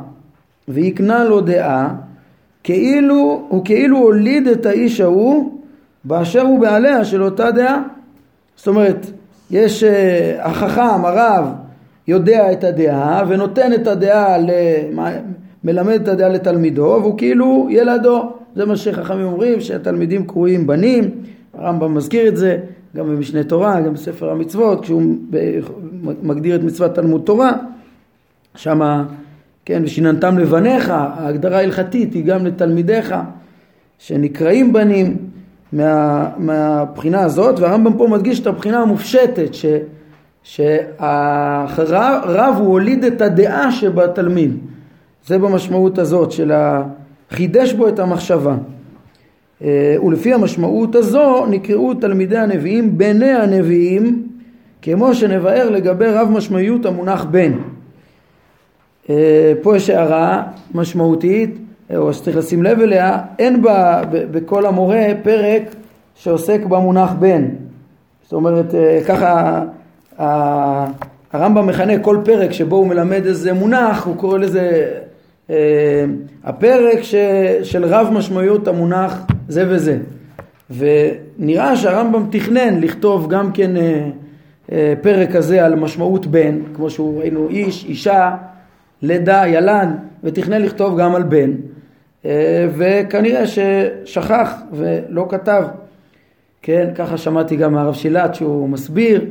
והקנה 0.68 1.24
לו 1.24 1.42
דעה, 1.42 1.96
כאילו, 2.64 3.46
הוא 3.50 3.66
כאילו 3.66 3.98
הוליד 3.98 4.48
את 4.48 4.66
האיש 4.66 5.02
ההוא 5.02 5.60
באשר 6.04 6.42
הוא 6.42 6.60
בעליה 6.60 7.06
של 7.06 7.24
אותה 7.24 7.52
דעה. 7.52 7.82
זאת 8.56 8.68
אומרת, 8.68 9.06
יש 9.52 9.84
אה, 9.84 10.38
החכם, 10.40 11.06
הרב, 11.06 11.46
יודע 12.08 12.52
את 12.52 12.64
הדעה 12.64 13.24
ונותן 13.28 13.74
את 13.74 13.88
הדעה, 13.88 14.38
מלמד 15.64 16.02
את 16.02 16.08
הדעה 16.08 16.30
לתלמידו 16.30 17.00
והוא 17.02 17.18
כאילו 17.18 17.68
ילדו. 17.70 18.39
זה 18.60 18.66
מה 18.66 18.76
שחכמים 18.76 19.26
אומרים 19.26 19.62
שהתלמידים 19.62 20.28
קרויים 20.28 20.68
בנים, 20.68 21.12
הרמב"ם 21.54 21.94
מזכיר 21.94 22.28
את 22.28 22.38
זה 22.38 22.58
גם 22.96 23.08
במשנה 23.08 23.44
תורה, 23.44 23.82
גם 23.82 23.94
בספר 23.94 24.32
המצוות, 24.32 24.82
כשהוא 24.82 25.16
מגדיר 26.24 26.56
את 26.56 26.64
מצוות 26.64 26.96
תלמוד 26.96 27.22
תורה, 27.26 27.52
שמה, 28.56 29.06
כן, 29.66 29.82
ושיננתם 29.86 30.38
לבניך, 30.38 30.90
ההגדרה 30.90 31.58
ההלכתית 31.58 32.14
היא 32.14 32.26
גם 32.26 32.46
לתלמידיך 32.46 33.16
שנקראים 33.98 34.74
בנים 34.74 35.18
מה, 35.74 36.30
מהבחינה 36.38 37.22
הזאת, 37.22 37.60
והרמב"ם 37.60 37.98
פה 37.98 38.08
מדגיש 38.08 38.40
את 38.40 38.48
הבחינה 38.48 38.80
המופשטת, 38.82 39.54
ש... 39.54 39.66
שהרב 40.44 41.76
הוא 42.58 42.68
הוליד 42.68 43.04
את 43.04 43.22
הדעה 43.22 43.72
שבתלמיד. 43.72 44.58
זה 45.28 45.38
במשמעות 45.38 45.98
הזאת 45.98 46.32
של 46.32 46.52
חידש 47.30 47.74
בו 47.74 47.88
את 47.88 48.00
המחשבה. 48.00 48.56
אה, 49.64 49.96
ולפי 50.04 50.34
המשמעות 50.34 50.96
הזו 50.96 51.46
נקראו 51.46 51.94
תלמידי 51.94 52.38
הנביאים 52.38 52.98
בני 52.98 53.32
הנביאים 53.32 54.28
כמו 54.82 55.14
שנבהר 55.14 55.70
לגבי 55.70 56.06
רב 56.06 56.30
משמעיות 56.32 56.86
המונח 56.86 57.24
בן. 57.24 57.52
אה, 59.10 59.54
פה 59.62 59.78
יש 59.78 59.90
הערה 59.90 60.44
משמעותית 60.74 61.58
או 61.96 62.14
שצריך 62.14 62.38
לשים 62.38 62.64
לב 62.64 62.80
אליה, 62.80 63.20
אין 63.40 63.62
בה 63.62 64.02
בכל 64.12 64.66
המורה 64.66 65.06
פרק 65.24 65.76
שעוסק 66.16 66.62
במונח 66.66 67.12
בן. 67.20 67.46
זאת 68.24 68.34
אומרת 68.34 68.76
אה, 68.76 69.00
ככה 69.08 69.62
הרמב"ם 71.34 71.68
מכנה 71.68 72.00
כל 72.00 72.18
פרק 72.26 72.52
שבו 72.52 72.76
הוא 72.76 72.88
מלמד 72.88 73.26
איזה 73.26 73.54
מונח, 73.54 74.06
הוא 74.06 74.16
קורא 74.18 74.38
לזה 74.38 74.62
אה, 74.62 75.09
הפרק 76.44 77.02
ש, 77.02 77.16
של 77.64 77.86
רב 77.86 78.08
משמעויות 78.12 78.68
המונח 78.68 79.26
זה 79.48 79.66
וזה. 79.70 79.98
ונראה 80.70 81.76
שהרמב"ם 81.76 82.26
תכנן 82.32 82.80
לכתוב 82.82 83.30
גם 83.30 83.52
כן 83.52 83.78
אה, 83.78 84.10
אה, 84.72 84.94
פרק 85.02 85.32
כזה 85.32 85.66
על 85.66 85.76
משמעות 85.76 86.28
בן, 86.28 86.60
כמו 86.74 86.90
שהוא 86.90 87.20
ראינו 87.20 87.50
איש, 87.50 87.86
אישה, 87.86 88.36
לידה, 89.02 89.44
ילד, 89.48 89.90
ותכנן 90.24 90.62
לכתוב 90.62 91.00
גם 91.00 91.16
על 91.16 91.24
בן. 91.24 91.52
אה, 92.26 92.68
וכנראה 92.78 93.44
ששכח 93.48 94.54
ולא 94.74 95.26
כתב. 95.30 95.64
כן, 96.62 96.90
ככה 96.96 97.18
שמעתי 97.18 97.56
גם 97.56 97.74
מהרב 97.74 97.94
שילת 97.94 98.36
שהוא 98.36 98.70
מסביר 98.70 99.26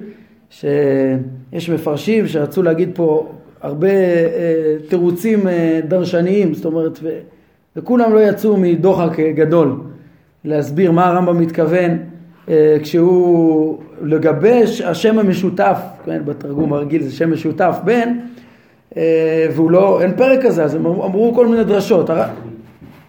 שיש 0.50 1.70
מפרשים 1.70 2.26
שרצו 2.26 2.62
להגיד 2.62 2.90
פה 2.94 3.32
הרבה 3.62 3.88
אה, 3.88 4.76
תירוצים 4.88 5.48
אה, 5.48 5.80
דרשניים, 5.88 6.54
זאת 6.54 6.64
אומרת, 6.64 6.98
ו, 7.02 7.18
וכולם 7.76 8.14
לא 8.14 8.20
יצאו 8.20 8.56
מדוחק 8.56 9.20
גדול 9.20 9.80
להסביר 10.44 10.92
מה 10.92 11.06
הרמב"ם 11.06 11.40
מתכוון 11.40 11.98
אה, 12.48 12.76
כשהוא 12.82 13.78
לגבש 14.02 14.80
השם 14.80 15.18
המשותף, 15.18 15.80
כן, 16.04 16.22
בתרגום 16.24 16.72
הרגיל 16.72 17.02
זה 17.02 17.12
שם 17.12 17.32
משותף 17.32 17.78
בן, 17.84 18.18
והוא 19.54 19.70
לא, 19.70 20.00
אין 20.02 20.16
פרק 20.16 20.42
כזה, 20.42 20.64
אז 20.64 20.74
הם 20.74 20.86
אמרו 20.86 21.32
כל 21.34 21.46
מיני 21.46 21.64
דרשות. 21.64 22.10
הר, 22.10 22.22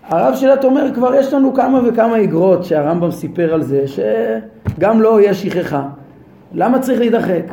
הרב 0.04 0.36
שילת 0.36 0.64
אומר 0.64 0.86
כבר 0.96 1.16
יש 1.16 1.34
לנו 1.34 1.54
כמה 1.54 1.82
וכמה 1.88 2.16
איגרות 2.16 2.66
שהרמב"ם 2.66 3.12
סיפר 3.12 3.54
על 3.54 3.64
זה 3.64 3.84
שגם 3.88 5.02
לו 5.02 5.18
לא 5.18 5.22
יש 5.22 5.44
שכחה 5.44 5.88
למה 6.54 6.80
צריך 6.80 7.00
להידחק? 7.00 7.44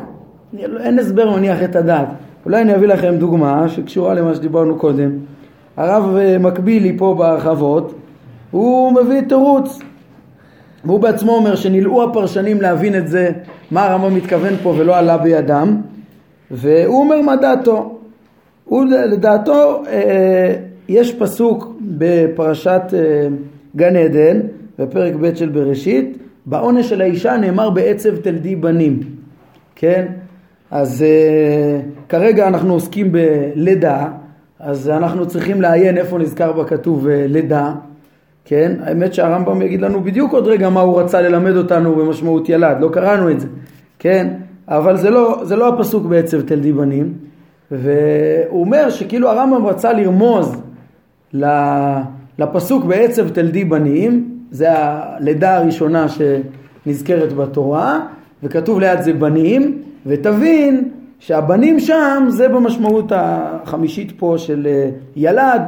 אין 0.79 0.99
הסבר 0.99 1.35
מניח 1.35 1.63
את 1.63 1.75
הדעת. 1.75 2.07
אולי 2.45 2.61
אני 2.61 2.75
אביא 2.75 2.87
לכם 2.87 3.15
דוגמה 3.17 3.69
שקשורה 3.69 4.13
למה 4.13 4.35
שדיברנו 4.35 4.77
קודם. 4.77 5.11
הרב 5.77 6.15
אה, 6.15 6.37
מקבילי 6.37 6.97
פה 6.97 7.15
בהרחבות, 7.17 7.93
הוא 8.51 8.93
מביא 8.93 9.21
תירוץ. 9.21 9.79
והוא 10.85 10.99
בעצמו 10.99 11.31
אומר 11.31 11.55
שנלאו 11.55 12.03
הפרשנים 12.03 12.61
להבין 12.61 12.95
את 12.95 13.07
זה, 13.07 13.31
מה 13.71 13.85
הרמב"ם 13.85 14.15
מתכוון 14.15 14.53
פה 14.63 14.73
ולא 14.77 14.97
עלה 14.97 15.17
בידם, 15.17 15.81
והוא 16.51 16.99
אומר 16.99 17.21
מה 17.21 17.35
דעתו. 17.35 17.99
הוא 18.65 18.85
לדעתו 18.85 19.83
אה, 19.87 20.55
יש 20.89 21.13
פסוק 21.13 21.75
בפרשת 21.81 22.81
אה, 22.93 23.27
גן 23.75 23.95
עדן, 23.95 24.39
בפרק 24.79 25.13
ב' 25.21 25.35
של 25.35 25.49
בראשית, 25.49 26.17
בעונש 26.45 26.89
של 26.89 27.01
האישה 27.01 27.37
נאמר 27.37 27.69
בעצב 27.69 28.15
תלדי 28.15 28.55
בנים, 28.55 28.99
כן? 29.75 30.05
אז 30.71 31.05
uh, 31.05 32.09
כרגע 32.09 32.47
אנחנו 32.47 32.73
עוסקים 32.73 33.11
בלידה, 33.11 34.07
אז 34.59 34.89
אנחנו 34.89 35.27
צריכים 35.27 35.61
לעיין 35.61 35.97
איפה 35.97 36.17
נזכר 36.17 36.51
בכתוב 36.51 37.07
אה, 37.07 37.25
לידה, 37.27 37.73
כן? 38.45 38.71
האמת 38.83 39.13
שהרמב"ם 39.13 39.61
יגיד 39.61 39.81
לנו 39.81 40.03
בדיוק 40.03 40.33
עוד 40.33 40.47
רגע 40.47 40.69
מה 40.69 40.81
הוא 40.81 41.01
רצה 41.01 41.21
ללמד 41.21 41.55
אותנו 41.55 41.95
במשמעות 41.95 42.49
ילד, 42.49 42.77
לא 42.79 42.89
קראנו 42.93 43.31
את 43.31 43.39
זה, 43.39 43.47
כן? 43.99 44.33
אבל 44.67 44.97
זה 44.97 45.09
לא, 45.09 45.39
זה 45.43 45.55
לא 45.55 45.67
הפסוק 45.67 46.05
בעצב 46.05 46.41
תלדי 46.41 46.73
בנים, 46.73 47.13
והוא 47.71 48.61
אומר 48.61 48.89
שכאילו 48.89 49.29
הרמב"ם 49.29 49.65
רצה 49.65 49.93
לרמוז 49.93 50.61
לפסוק 52.39 52.85
בעצב 52.85 53.29
תלדי 53.29 53.65
בנים, 53.65 54.39
זה 54.51 54.67
הלידה 54.69 55.57
הראשונה 55.57 56.05
שנזכרת 56.09 57.33
בתורה, 57.33 57.99
וכתוב 58.43 58.79
ליד 58.79 59.01
זה 59.01 59.13
בנים, 59.13 59.81
ותבין 60.07 60.89
שהבנים 61.19 61.79
שם 61.79 62.25
זה 62.27 62.47
במשמעות 62.47 63.11
החמישית 63.15 64.11
פה 64.17 64.35
של 64.37 64.67
אה, 64.69 64.89
ילד, 65.15 65.61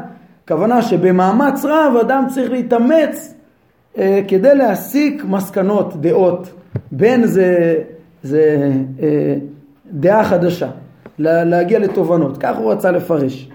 כוונה 0.48 0.82
שבמאמץ 0.82 1.66
רב 1.66 1.94
אדם 2.02 2.26
צריך 2.30 2.52
להתאמץ 2.52 3.34
אה, 3.98 4.22
כדי 4.28 4.56
להסיק 4.56 5.24
מסקנות, 5.28 6.02
דעות, 6.02 6.52
בין 6.92 7.28
זה, 7.28 7.76
זה 8.24 8.72
אה, 9.02 9.36
דעה 9.92 10.24
חדשה, 10.24 10.70
להגיע 11.20 11.80
לתובנות, 11.80 12.38
כך 12.38 12.58
הוא 12.58 12.72
רצה 12.72 12.92
לפרש. 12.92 13.50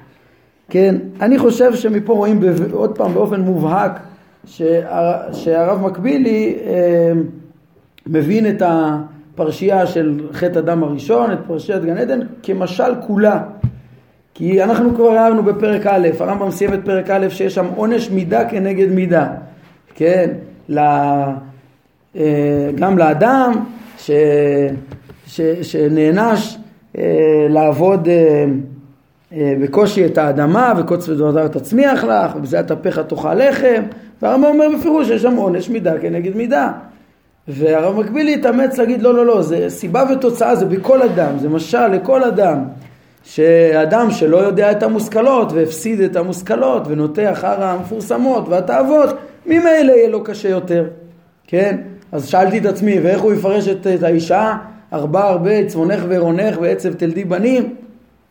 כן, 0.70 0.94
אני 1.20 1.38
חושב 1.38 1.74
שמפה 1.74 2.12
רואים 2.12 2.40
עוד 2.72 2.96
פעם 2.98 3.14
באופן 3.14 3.40
מובהק 3.40 4.00
שהרב 5.32 5.80
מקבילי 5.86 6.56
אה, 6.66 7.12
מבין 8.06 8.46
את 8.46 8.62
הפרשייה 9.34 9.86
של 9.86 10.20
חטא 10.32 10.58
הדם 10.58 10.82
הראשון, 10.82 11.32
את 11.32 11.38
פרשיית 11.46 11.84
גן 11.84 11.98
עדן, 11.98 12.20
כמשל 12.42 12.94
כולה. 13.06 13.42
כי 14.34 14.62
אנחנו 14.62 14.94
כבר 14.94 15.18
ראינו 15.18 15.42
בפרק 15.42 15.86
א', 15.86 16.08
הרמב"ם 16.18 16.50
סיים 16.50 16.74
את 16.74 16.80
פרק 16.84 17.10
א' 17.10 17.28
שיש 17.28 17.54
שם 17.54 17.66
עונש 17.76 18.10
מידה 18.10 18.48
כנגד 18.48 18.90
מידה, 18.92 19.28
כן, 19.94 20.30
אה, 22.16 22.70
גם 22.74 22.98
לאדם 22.98 23.52
ש, 23.98 24.10
ש, 25.26 25.40
שנענש 25.62 26.56
אה, 26.98 27.46
לעבוד 27.48 28.08
בקושי 29.32 30.06
את 30.06 30.18
האדמה 30.18 30.72
וקוץ 30.76 31.08
ודבר 31.08 31.48
תצמיח 31.48 32.04
לך 32.04 32.36
ובזה 32.36 32.62
תפיך 32.62 32.98
תאכל 32.98 33.34
לחם 33.34 33.82
והרמב"ם 34.22 34.44
אומר 34.44 34.66
בפירוש 34.78 35.08
שיש 35.08 35.22
שם 35.22 35.36
עונש 35.36 35.68
מידה 35.68 35.98
כנגד 35.98 36.36
מידה. 36.36 36.72
והרב 37.48 37.96
מקביל 37.96 38.26
להתאמץ 38.26 38.78
להגיד 38.78 39.02
לא 39.02 39.14
לא 39.14 39.26
לא 39.26 39.42
זה 39.42 39.70
סיבה 39.70 40.04
ותוצאה 40.12 40.56
זה 40.56 40.66
בכל 40.66 41.02
אדם 41.02 41.38
זה 41.38 41.48
משל 41.48 41.86
לכל 41.86 42.24
אדם 42.24 42.64
שאדם 43.24 44.10
שלא 44.10 44.36
יודע 44.36 44.70
את 44.70 44.82
המושכלות 44.82 45.52
והפסיד 45.52 46.00
את 46.00 46.16
המושכלות 46.16 46.82
ונוטה 46.86 47.32
אחר 47.32 47.64
המפורסמות 47.64 48.48
והתאוות 48.48 49.16
ממילא 49.46 49.92
יהיה 49.92 50.08
לו 50.08 50.24
קשה 50.24 50.48
יותר. 50.48 50.84
כן? 51.46 51.76
אז 52.12 52.26
שאלתי 52.26 52.58
את 52.58 52.66
עצמי 52.66 53.00
ואיך 53.00 53.20
הוא 53.20 53.32
יפרש 53.32 53.68
את, 53.68 53.86
את 53.86 54.02
האישה? 54.02 54.56
ארבע 54.92 55.24
הרבה 55.24 55.66
צפונך 55.66 56.04
ועירונך 56.08 56.56
ועצב 56.60 56.92
תלדי 56.92 57.24
בנים. 57.24 57.74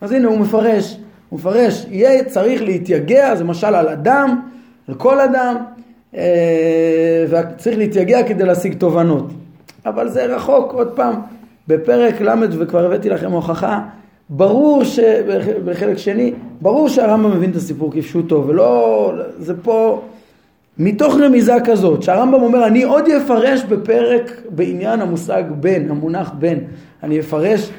אז 0.02 0.12
הנה 0.12 0.28
הוא 0.28 0.39
מפרש. 0.39 0.97
הוא 1.30 1.39
מפרש 1.39 1.86
יהיה 1.89 2.23
צריך 2.23 2.62
להתייגע 2.62 3.36
זה 3.36 3.43
משל 3.43 3.76
על 3.76 3.88
אדם 3.88 4.39
על 4.88 4.95
כל 4.95 5.19
אדם 5.19 5.56
וצריך 7.30 7.78
להתייגע 7.78 8.23
כדי 8.23 8.45
להשיג 8.45 8.73
תובנות. 8.78 9.30
אבל 9.86 10.10
זה 10.10 10.26
רחוק, 10.26 10.73
עוד 10.73 10.91
פעם, 10.95 11.15
בפרק 11.67 12.21
ל' 12.21 12.60
וכבר 12.60 12.86
הבאתי 12.86 13.10
לכם 13.10 13.32
הוכחה, 13.32 13.80
ברור 14.30 14.84
שבחלק 14.84 15.97
שני, 15.97 16.34
ברור 16.62 16.89
שהרמב"ם 16.89 17.32
מבין 17.32 17.52
את 17.52 17.56
הסיפור 17.56 17.91
כפשוטו, 17.91 18.43
ולא, 18.47 19.13
זה 19.38 19.54
פה 19.63 20.02
מתוך 20.78 21.15
רמיזה 21.19 21.54
כזאת, 21.65 22.04
שהרמב"ם 22.04 22.41
אומר, 22.41 22.67
אני 22.67 22.84
עוד 22.84 23.10
אפרש 23.10 23.63
בפרק 23.63 24.41
בעניין 24.49 25.02
המושג 25.02 25.43
בן, 25.60 25.91
המונח 25.91 26.32
בן, 26.39 26.58
אני 27.04 27.19
אפרש 27.19 27.69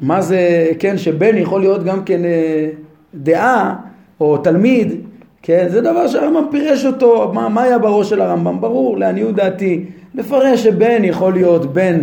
מה 0.00 0.20
זה, 0.20 0.66
כן, 0.78 0.98
שבן 0.98 1.36
יכול 1.36 1.60
להיות 1.60 1.84
גם 1.84 2.04
כן 2.04 2.24
אה, 2.24 2.68
דעה, 3.14 3.74
או 4.20 4.38
תלמיד, 4.38 4.92
כן, 5.46 5.66
זה 5.68 5.80
דבר 5.80 6.08
שהרמב"ם 6.08 6.44
פירש 6.50 6.86
אותו, 6.86 7.32
מה, 7.34 7.48
מה 7.48 7.62
היה 7.62 7.78
בראש 7.78 8.10
של 8.10 8.20
הרמב"ם? 8.20 8.60
ברור, 8.60 8.98
לעניות 8.98 9.34
דעתי, 9.34 9.84
לפרש 10.14 10.64
שבן 10.64 11.04
יכול 11.04 11.32
להיות 11.32 11.72
בן 11.72 12.00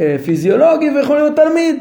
אה, 0.00 0.16
פיזיולוגי 0.24 0.90
ויכול 0.90 1.16
להיות 1.16 1.36
תלמיד. 1.36 1.76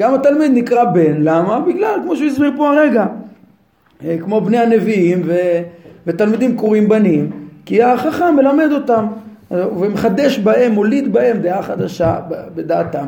גם 0.00 0.14
התלמיד 0.14 0.52
נקרא 0.54 0.84
בן, 0.84 1.22
למה? 1.22 1.60
בגלל, 1.60 2.00
כמו 2.02 2.16
שהוא 2.16 2.28
הסביר 2.28 2.52
פה 2.56 2.70
הרגע, 2.70 3.06
אה, 4.04 4.16
כמו 4.20 4.40
בני 4.40 4.58
הנביאים 4.58 5.22
ו, 5.24 5.34
ותלמידים 6.06 6.56
קוראים 6.56 6.88
בנים, 6.88 7.30
כי 7.66 7.82
החכם 7.82 8.36
מלמד 8.36 8.68
אותם 8.72 9.06
ומחדש 9.50 10.38
בהם, 10.38 10.72
מוליד 10.72 11.12
בהם 11.12 11.38
דעה 11.38 11.62
חדשה 11.62 12.20
בדעתם, 12.54 13.06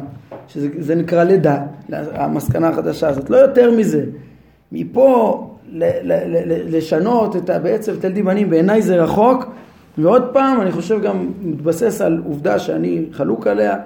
שזה 0.48 0.94
נקרא 0.94 1.24
לידה, 1.24 1.58
המסקנה 1.92 2.68
החדשה 2.68 3.08
הזאת, 3.08 3.30
לא 3.30 3.36
יותר 3.36 3.70
מזה. 3.70 4.04
מפה 4.72 5.48
לשנות 6.70 7.36
את 7.36 7.50
בעצב 7.62 8.00
תל 8.00 8.08
דיבנים 8.08 8.50
בעיניי 8.50 8.82
זה 8.82 8.96
רחוק 8.96 9.44
ועוד 9.98 10.22
פעם 10.32 10.60
אני 10.60 10.72
חושב 10.72 11.02
גם 11.02 11.28
מתבסס 11.42 12.00
על 12.00 12.22
עובדה 12.24 12.58
שאני 12.58 13.04
חלוק 13.12 13.46
עליה 13.46 13.76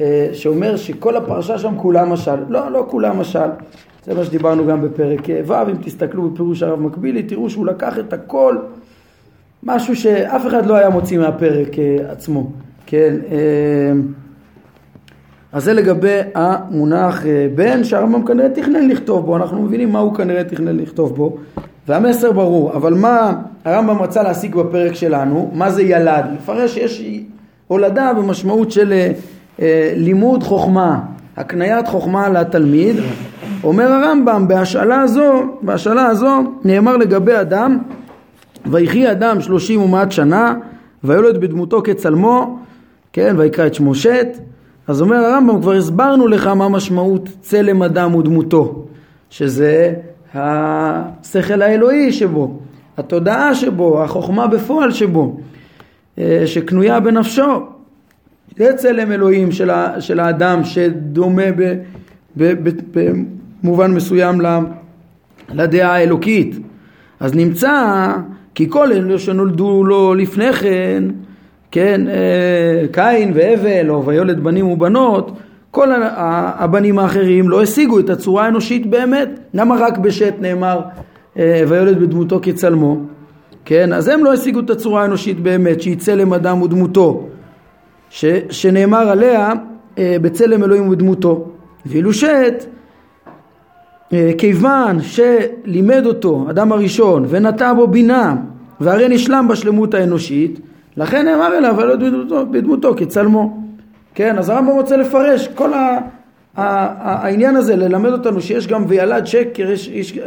אה, 0.00 0.28
שאומר 0.32 0.76
שכל 0.76 1.16
הפרשה 1.16 1.58
שם 1.58 1.74
כולה 1.76 2.04
משל. 2.04 2.36
לא, 2.48 2.70
לא 2.70 2.86
כולה 2.90 3.12
משל. 3.12 3.48
זה 4.04 4.14
מה 4.14 4.24
שדיברנו 4.24 4.66
גם 4.66 4.82
בפרק 4.82 5.20
ו' 5.46 5.52
אם 5.52 5.76
תסתכלו 5.82 6.30
בפירוש 6.30 6.62
הרב 6.62 6.80
מקבילי 6.80 7.22
תראו 7.22 7.50
שהוא 7.50 7.66
לקח 7.66 7.98
את 7.98 8.12
הכל 8.12 8.56
משהו 9.62 9.96
שאף 9.96 10.46
אחד 10.46 10.66
לא 10.66 10.74
היה 10.74 10.88
מוציא 10.88 11.18
מהפרק 11.18 11.78
אה, 11.78 12.12
עצמו. 12.12 12.50
כן 12.86 13.16
אה, 13.30 13.92
אז 15.54 15.64
זה 15.64 15.72
לגבי 15.72 16.18
המונח 16.34 17.26
אה, 17.26 17.46
בן 17.54 17.84
שהרמב"ם 17.84 18.24
כנראה 18.26 18.48
תכנן 18.48 18.88
לכתוב 18.88 19.26
בו, 19.26 19.36
אנחנו 19.36 19.62
מבינים 19.62 19.92
מה 19.92 19.98
הוא 19.98 20.14
כנראה 20.14 20.44
תכנן 20.44 20.76
לכתוב 20.76 21.16
בו 21.16 21.36
והמסר 21.88 22.32
ברור, 22.32 22.72
אבל 22.72 22.94
מה 22.94 23.32
הרמב"ם 23.64 24.02
רצה 24.02 24.22
להשיג 24.22 24.54
בפרק 24.54 24.94
שלנו, 24.94 25.50
מה 25.52 25.70
זה 25.70 25.82
ילד? 25.82 26.24
לפרש 26.34 26.74
שיש 26.74 27.02
הולדה 27.66 28.12
במשמעות 28.14 28.70
של 28.70 28.92
אה, 28.92 29.12
אה, 29.60 29.92
לימוד 29.96 30.42
חוכמה, 30.42 31.00
הקניית 31.36 31.88
חוכמה 31.88 32.28
לתלמיד, 32.28 32.96
אומר 33.64 33.92
הרמב"ם 33.92 34.48
בהשאלה 34.48 35.00
הזו, 35.00 35.32
בהשאלה 35.62 36.06
הזו 36.06 36.42
נאמר 36.64 36.96
לגבי 36.96 37.40
אדם 37.40 37.78
ויחי 38.66 39.10
אדם 39.10 39.40
שלושים 39.40 39.82
ומעט 39.82 40.12
שנה 40.12 40.54
ויולד 41.04 41.40
בדמותו 41.40 41.82
כצלמו, 41.82 42.58
כן, 43.12 43.34
ויקרא 43.38 43.66
את 43.66 43.74
שמו 43.74 43.94
שת 43.94 44.38
אז 44.86 45.02
אומר 45.02 45.16
הרמב"ם, 45.16 45.60
כבר 45.60 45.72
הסברנו 45.72 46.26
לך 46.26 46.46
מה 46.46 46.68
משמעות 46.68 47.28
צלם 47.40 47.82
אדם 47.82 48.14
ודמותו, 48.14 48.84
שזה 49.30 49.94
השכל 50.34 51.62
האלוהי 51.62 52.12
שבו, 52.12 52.58
התודעה 52.96 53.54
שבו, 53.54 54.02
החוכמה 54.02 54.46
בפועל 54.46 54.92
שבו, 54.92 55.40
אה, 56.18 56.42
שקנויה 56.46 57.00
בנפשו. 57.00 57.66
זה 58.56 58.72
צלם 58.76 59.12
אלוהים 59.12 59.52
של, 59.52 59.70
ה, 59.70 60.00
של 60.00 60.20
האדם 60.20 60.64
שדומה 60.64 61.52
ב, 61.56 61.74
ב, 62.36 62.68
ב, 62.68 62.70
במובן 63.62 63.94
מסוים 63.94 64.40
לדעה 65.48 65.92
האלוקית. 65.92 66.56
אז 67.20 67.34
נמצא 67.34 68.06
כי 68.54 68.70
כל 68.70 68.92
אלו 68.92 69.18
שנולדו 69.18 69.84
לו 69.84 70.14
לפני 70.14 70.52
כן 70.52 71.04
כן, 71.74 72.00
אה, 72.08 72.86
קין 72.92 73.32
והבל 73.34 73.90
או 73.90 74.06
ויולד 74.06 74.40
בנים 74.44 74.68
ובנות, 74.68 75.32
כל 75.70 75.88
הבנים 75.92 76.98
האחרים 76.98 77.48
לא 77.48 77.62
השיגו 77.62 77.98
את 77.98 78.10
הצורה 78.10 78.44
האנושית 78.44 78.86
באמת. 78.86 79.28
למה 79.54 79.76
רק 79.78 79.98
בשת 79.98 80.34
נאמר 80.40 80.80
אה, 81.38 81.62
ויולד 81.68 82.00
בדמותו 82.00 82.38
כצלמו? 82.42 83.00
כן, 83.64 83.92
אז 83.92 84.08
הם 84.08 84.24
לא 84.24 84.32
השיגו 84.32 84.60
את 84.60 84.70
הצורה 84.70 85.02
האנושית 85.02 85.40
באמת, 85.40 85.82
שהיא 85.82 85.96
צלם 85.96 86.32
אדם 86.32 86.62
ודמותו, 86.62 87.26
ש, 88.10 88.24
שנאמר 88.50 89.08
עליה 89.08 89.52
אה, 89.98 90.16
בצלם 90.22 90.64
אלוהים 90.64 90.88
ודמותו. 90.88 91.48
ואילו 91.86 92.12
שת, 92.12 92.64
כיוון 94.38 94.98
שלימד 95.00 96.06
אותו 96.06 96.46
אדם 96.50 96.72
הראשון 96.72 97.24
ונטע 97.28 97.72
בו 97.72 97.86
בינה 97.86 98.36
והרי 98.80 99.08
נשלם 99.08 99.48
בשלמות 99.48 99.94
האנושית, 99.94 100.60
לכן 100.96 101.24
נאמר 101.24 101.58
אליו 101.58 101.74
ולא 101.78 101.96
בדמותו, 101.96 102.46
בדמותו 102.46 102.94
כצלמו. 102.96 103.60
כן, 104.14 104.38
אז 104.38 104.48
הרמב"ם 104.48 104.72
רוצה 104.72 104.96
לפרש 104.96 105.48
כל 105.48 105.72
ה, 105.74 105.76
ה, 105.76 105.98
ה, 106.56 107.24
העניין 107.26 107.56
הזה, 107.56 107.76
ללמד 107.76 108.10
אותנו 108.10 108.40
שיש 108.40 108.66
גם 108.66 108.84
וילד 108.88 109.26
שקר, 109.26 109.70
יש, 109.70 109.88
יש 109.88 110.18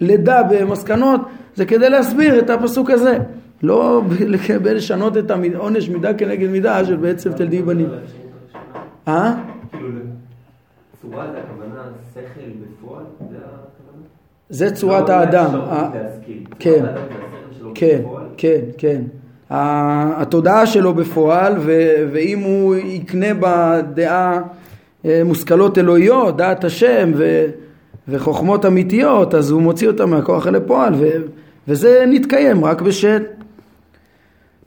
לידה 0.00 0.42
במסקנות, 0.42 1.20
זה 1.54 1.66
כדי 1.66 1.90
להסביר 1.90 2.38
את 2.38 2.50
הפסוק 2.50 2.90
הזה. 2.90 3.18
לא 3.62 4.02
לקבל 4.26 4.74
לשנות 4.76 5.16
את 5.16 5.30
העונש 5.30 5.88
מידה 5.88 6.14
כנגד 6.14 6.48
מידה 6.50 6.84
של 6.84 6.96
בעצם 6.96 7.32
תלדי 7.32 7.62
בנים. 7.62 7.88
אה? 9.08 9.34
כאילו, 9.70 9.88
צורה 11.02 11.26
זה 11.32 11.38
הכוונה 11.38 11.82
שכל 12.14 12.40
בפועל? 12.80 13.02
זה 14.50 14.70
צורת 14.70 15.08
לא, 15.08 15.14
האדם. 15.14 15.54
לא, 15.54 15.62
ה- 15.64 15.90
להשכיל. 15.94 16.44
כן. 16.58 16.70
צורת 16.70 16.84
האדם 16.88 17.72
כן. 17.74 18.02
כן, 18.36 18.60
כן. 18.78 19.02
ה- 19.02 19.19
התודעה 19.50 20.66
שלו 20.66 20.94
בפועל, 20.94 21.54
ו- 21.58 22.08
ואם 22.12 22.38
הוא 22.38 22.76
יקנה 22.76 23.26
בדעה 23.40 24.40
אה, 25.04 25.22
מושכלות 25.24 25.78
אלוהיות, 25.78 26.36
דעת 26.36 26.64
השם 26.64 27.12
ו- 27.14 27.46
וחוכמות 28.08 28.66
אמיתיות, 28.66 29.34
אז 29.34 29.50
הוא 29.50 29.62
מוציא 29.62 29.88
אותה 29.88 30.06
מהכוח 30.06 30.46
אל 30.46 30.54
הפועל, 30.56 30.94
ו- 30.94 31.10
וזה 31.68 32.04
נתקיים 32.08 32.64
רק 32.64 32.80
בשת. 32.80 33.22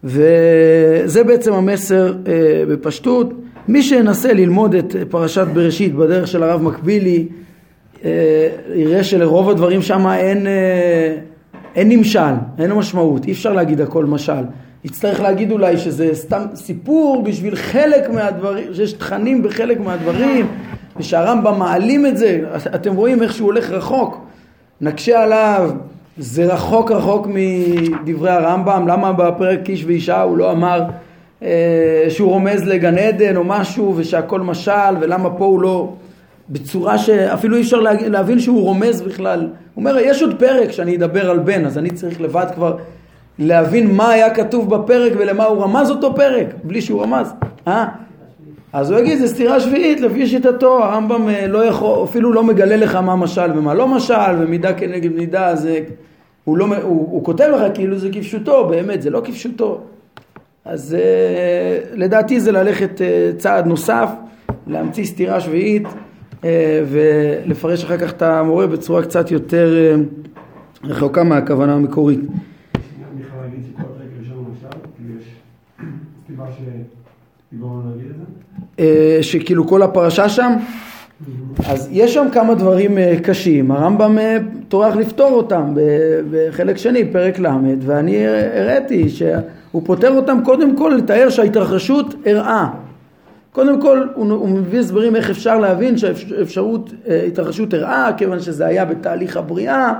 וזה 0.03 1.23
בעצם 1.23 1.53
המסר 1.53 2.13
אה, 2.27 2.63
בפשטות. 2.69 3.33
מי 3.67 3.83
שינסה 3.83 4.33
ללמוד 4.33 4.75
את 4.75 4.95
פרשת 5.09 5.47
בראשית 5.53 5.95
בדרך 5.95 6.27
של 6.27 6.43
הרב 6.43 6.61
מקבילי, 6.61 7.27
אה, 8.05 8.49
יראה 8.75 9.03
שלרוב 9.03 9.49
הדברים 9.49 9.81
שם 9.81 10.07
אין, 10.07 10.47
אין 11.75 11.89
נמשל, 11.89 12.33
אין 12.59 12.71
משמעות, 12.71 13.25
אי 13.25 13.31
אפשר 13.31 13.53
להגיד 13.53 13.81
הכל 13.81 14.05
משל. 14.05 14.43
יצטרך 14.83 15.21
להגיד 15.21 15.51
אולי 15.51 15.77
שזה 15.77 16.09
סתם 16.13 16.41
סיפור 16.55 17.23
בשביל 17.23 17.55
חלק 17.55 18.09
מהדברים, 18.09 18.73
שיש 18.73 18.93
תכנים 18.93 19.43
בחלק 19.43 19.79
מהדברים, 19.79 20.47
ושהרמב"ם 20.97 21.59
מעלים 21.59 22.05
את 22.05 22.17
זה, 22.17 22.41
אתם 22.75 22.95
רואים 22.95 23.23
איך 23.23 23.33
שהוא 23.33 23.45
הולך 23.45 23.69
רחוק, 23.69 24.25
נקשה 24.81 25.23
עליו, 25.23 25.71
זה 26.17 26.53
רחוק 26.53 26.91
רחוק 26.91 27.27
מדברי 27.29 28.29
הרמב"ם, 28.29 28.87
למה 28.87 29.13
בפרק 29.13 29.69
איש 29.69 29.85
ואישה 29.85 30.21
הוא 30.21 30.37
לא 30.37 30.51
אמר 30.51 30.83
אה, 31.43 32.05
שהוא 32.09 32.29
רומז 32.29 32.63
לגן 32.63 32.97
עדן 32.97 33.35
או 33.35 33.43
משהו 33.43 33.93
ושהכל 33.97 34.41
משל, 34.41 34.95
ולמה 35.01 35.29
פה 35.29 35.45
הוא 35.45 35.61
לא... 35.61 35.93
בצורה 36.49 36.97
שאפילו 36.97 37.57
אי 37.57 37.61
אפשר 37.61 37.79
להבין 38.07 38.39
שהוא 38.39 38.61
רומז 38.61 39.01
בכלל. 39.01 39.39
הוא 39.39 39.47
אומר, 39.75 39.97
יש 39.99 40.21
עוד 40.21 40.39
פרק 40.39 40.71
שאני 40.71 40.95
אדבר 40.95 41.29
על 41.29 41.39
בן, 41.39 41.65
אז 41.65 41.77
אני 41.77 41.89
צריך 41.89 42.21
לבד 42.21 42.45
כבר 42.55 42.77
להבין 43.39 43.95
מה 43.95 44.09
היה 44.09 44.29
כתוב 44.29 44.75
בפרק 44.75 45.13
ולמה 45.17 45.43
הוא 45.45 45.63
רמז 45.63 45.89
אותו 45.89 46.15
פרק, 46.15 46.47
בלי 46.63 46.81
שהוא 46.81 47.03
רמז. 47.03 47.33
אה? 47.67 47.85
אז 48.73 48.91
הוא 48.91 48.99
יגיד, 48.99 49.19
זה 49.19 49.27
סתירה 49.27 49.59
שביעית 49.59 50.01
לפי 50.01 50.27
שיטתו, 50.27 50.83
הרמב"ם 50.83 51.29
אה, 51.29 51.47
לא 51.47 51.65
יכול, 51.65 52.03
אפילו 52.03 52.33
לא 52.33 52.43
מגלה 52.43 52.75
לך 52.75 52.95
מה 52.95 53.15
משל 53.15 53.51
ומה 53.55 53.73
לא 53.73 53.87
משל, 53.87 54.35
ומידה 54.39 54.73
כנגד 54.73 55.11
מידה, 55.11 55.55
זה, 55.55 55.79
הוא, 56.43 56.57
לא, 56.57 56.65
הוא, 56.65 57.07
הוא 57.11 57.23
כותב 57.23 57.49
לך 57.55 57.61
כאילו 57.73 57.97
זה 57.97 58.09
כפשוטו, 58.11 58.67
באמת, 58.67 59.01
זה 59.01 59.09
לא 59.09 59.21
כפשוטו. 59.23 59.81
אז 60.65 60.97
אה, 60.99 61.79
לדעתי 61.93 62.39
זה 62.39 62.51
ללכת 62.51 63.01
אה, 63.01 63.31
צעד 63.37 63.67
נוסף, 63.67 64.09
להמציא 64.67 65.05
סתירה 65.05 65.39
שביעית 65.39 65.87
אה, 66.43 66.83
ולפרש 66.89 67.83
אחר 67.83 67.97
כך 67.97 68.11
את 68.11 68.21
המורה 68.21 68.67
בצורה 68.67 69.03
קצת 69.03 69.31
יותר 69.31 69.75
אה, 69.75 69.95
רחוקה 70.83 71.23
מהכוונה 71.23 71.73
המקורית. 71.73 72.19
אני 72.19 73.21
יכול 73.21 73.39
להגיד 73.41 73.59
שכל 73.63 73.81
הפרק 73.81 74.07
הראשון 74.17 74.35
הוא 74.35 74.45
משל, 74.53 74.77
כאילו 74.95 75.19
יש 75.19 75.25
סיבה 76.27 76.45
שתגרום 76.51 76.67
לנו 76.67 76.71
להגיד 76.71 76.81
את 76.81 76.89
זה? 76.89 77.42
אה, 77.42 77.42
שכאילו 79.21 79.67
כל 79.67 79.81
הפרשה 79.81 80.29
שם, 80.29 80.53
אז 81.69 81.89
יש 81.91 82.13
שם 82.13 82.27
כמה 82.31 82.55
דברים 82.55 82.97
אה, 82.97 83.15
קשים, 83.23 83.71
הרמב"ם 83.71 84.17
אה, 84.17 84.37
טורח 84.67 84.95
לפתור 84.95 85.31
אותם 85.31 85.73
בחלק 86.31 86.77
שני, 86.77 87.11
פרק 87.11 87.39
ל', 87.39 87.47
ואני 87.79 88.27
הראיתי 88.27 89.09
שהוא 89.09 89.81
פותר 89.85 90.15
אותם 90.15 90.37
קודם 90.45 90.77
כל 90.77 90.93
לתאר 90.97 91.29
שההתרחשות 91.29 92.15
אירעה. 92.25 92.69
קודם 93.51 93.81
כל 93.81 94.03
הוא, 94.15 94.31
הוא 94.31 94.49
מביא 94.49 94.79
הסברים 94.79 95.15
איך 95.15 95.29
אפשר 95.29 95.59
להבין 95.59 95.97
שהאפשרות, 95.97 96.93
אה, 97.07 97.23
התרחשות 97.23 97.73
אירעה, 97.73 98.11
כיוון 98.17 98.39
שזה 98.39 98.65
היה 98.65 98.85
בתהליך 98.85 99.37
הבריאה, 99.37 99.93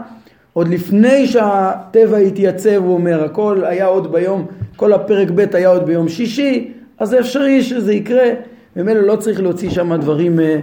עוד 0.53 0.67
לפני 0.67 1.27
שהטבע 1.27 2.17
התייצב, 2.17 2.75
הוא 2.75 2.93
אומר, 2.93 3.23
הכל 3.23 3.61
היה 3.65 3.85
עוד 3.85 4.11
ביום, 4.11 4.45
כל 4.75 4.93
הפרק 4.93 5.29
ב' 5.35 5.55
היה 5.55 5.69
עוד 5.69 5.85
ביום 5.85 6.09
שישי, 6.09 6.71
אז 7.03 7.09
זה 7.09 7.19
אפשרי 7.19 7.63
שזה 7.63 7.93
יקרה, 7.93 8.29
ממילא 8.75 9.01
לא 9.01 9.15
צריך 9.15 9.41
להוציא 9.41 9.69
שם 9.69 9.95
דברים 9.95 10.39
אה, 10.39 10.59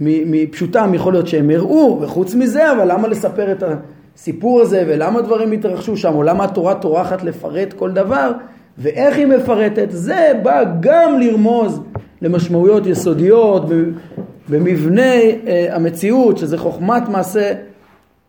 מפשוטם, 0.00 0.94
יכול 0.94 1.12
להיות 1.12 1.26
שהם 1.26 1.50
הראו, 1.50 1.98
וחוץ 2.02 2.34
מזה, 2.34 2.72
אבל 2.72 2.92
למה 2.92 3.08
לספר 3.08 3.52
את 3.52 3.62
הסיפור 4.16 4.60
הזה, 4.60 4.84
ולמה 4.88 5.22
דברים 5.22 5.52
התרחשו 5.52 5.96
שם, 5.96 6.14
או 6.14 6.22
למה 6.22 6.44
התורה 6.44 6.74
טורחת 6.74 7.22
לפרט 7.22 7.72
כל 7.72 7.90
דבר, 7.90 8.32
ואיך 8.78 9.16
היא 9.16 9.26
מפרטת, 9.26 9.86
זה 9.90 10.32
בא 10.42 10.64
גם 10.80 11.20
לרמוז 11.20 11.80
למשמעויות 12.22 12.86
יסודיות 12.86 13.62
במבנה 14.48 15.12
אה, 15.12 15.66
המציאות, 15.70 16.38
שזה 16.38 16.58
חוכמת 16.58 17.08
מעשה 17.08 17.52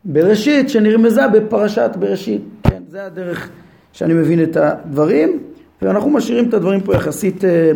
בראשית, 0.06 0.70
שנרמזה 0.70 1.28
בפרשת 1.28 1.92
בראשית. 2.00 2.42
כן, 2.64 2.82
זה 2.88 3.06
הדרך 3.06 3.50
שאני 3.94 4.14
מבין 4.14 4.44
את 4.44 4.58
הדברים, 4.58 5.40
ואנחנו 5.82 6.10
משאירים 6.10 6.50
את 6.50 6.54
הדברים 6.54 6.82
פה 6.82 6.96
יחסית, 6.96 7.46
אה, 7.46 7.72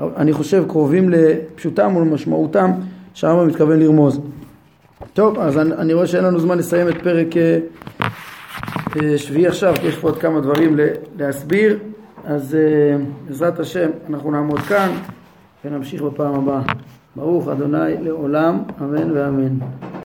אני 0.00 0.32
חושב, 0.32 0.64
קרובים 0.68 1.08
לפשוטם 1.08 1.96
ולמשמעותם, 1.96 2.70
שהרמב"ם 3.14 3.48
מתכוון 3.48 3.78
לרמוז. 3.78 4.20
טוב, 5.12 5.38
אז 5.38 5.58
אני, 5.58 5.72
אני 5.72 5.94
רואה 5.94 6.06
שאין 6.06 6.24
לנו 6.24 6.40
זמן 6.40 6.58
לסיים 6.58 6.88
את 6.88 7.02
פרק 7.02 7.36
אה, 7.36 7.58
אה, 9.02 9.18
שביעי 9.18 9.46
עכשיו, 9.46 9.74
כי 9.80 9.86
יש 9.86 9.96
פה 9.96 10.08
עוד 10.08 10.18
כמה 10.18 10.40
דברים 10.40 10.76
להסביר, 11.18 11.78
אז 12.24 12.56
בעזרת 13.26 13.60
השם 13.60 13.90
אנחנו 14.10 14.30
נעמוד 14.30 14.60
כאן 14.60 14.90
ונמשיך 15.64 16.02
בפעם 16.02 16.34
הבאה. 16.34 16.62
ברוך 17.16 17.48
אדוני 17.48 17.94
לעולם, 18.00 18.62
אמן 18.80 19.10
ואמן. 19.16 19.58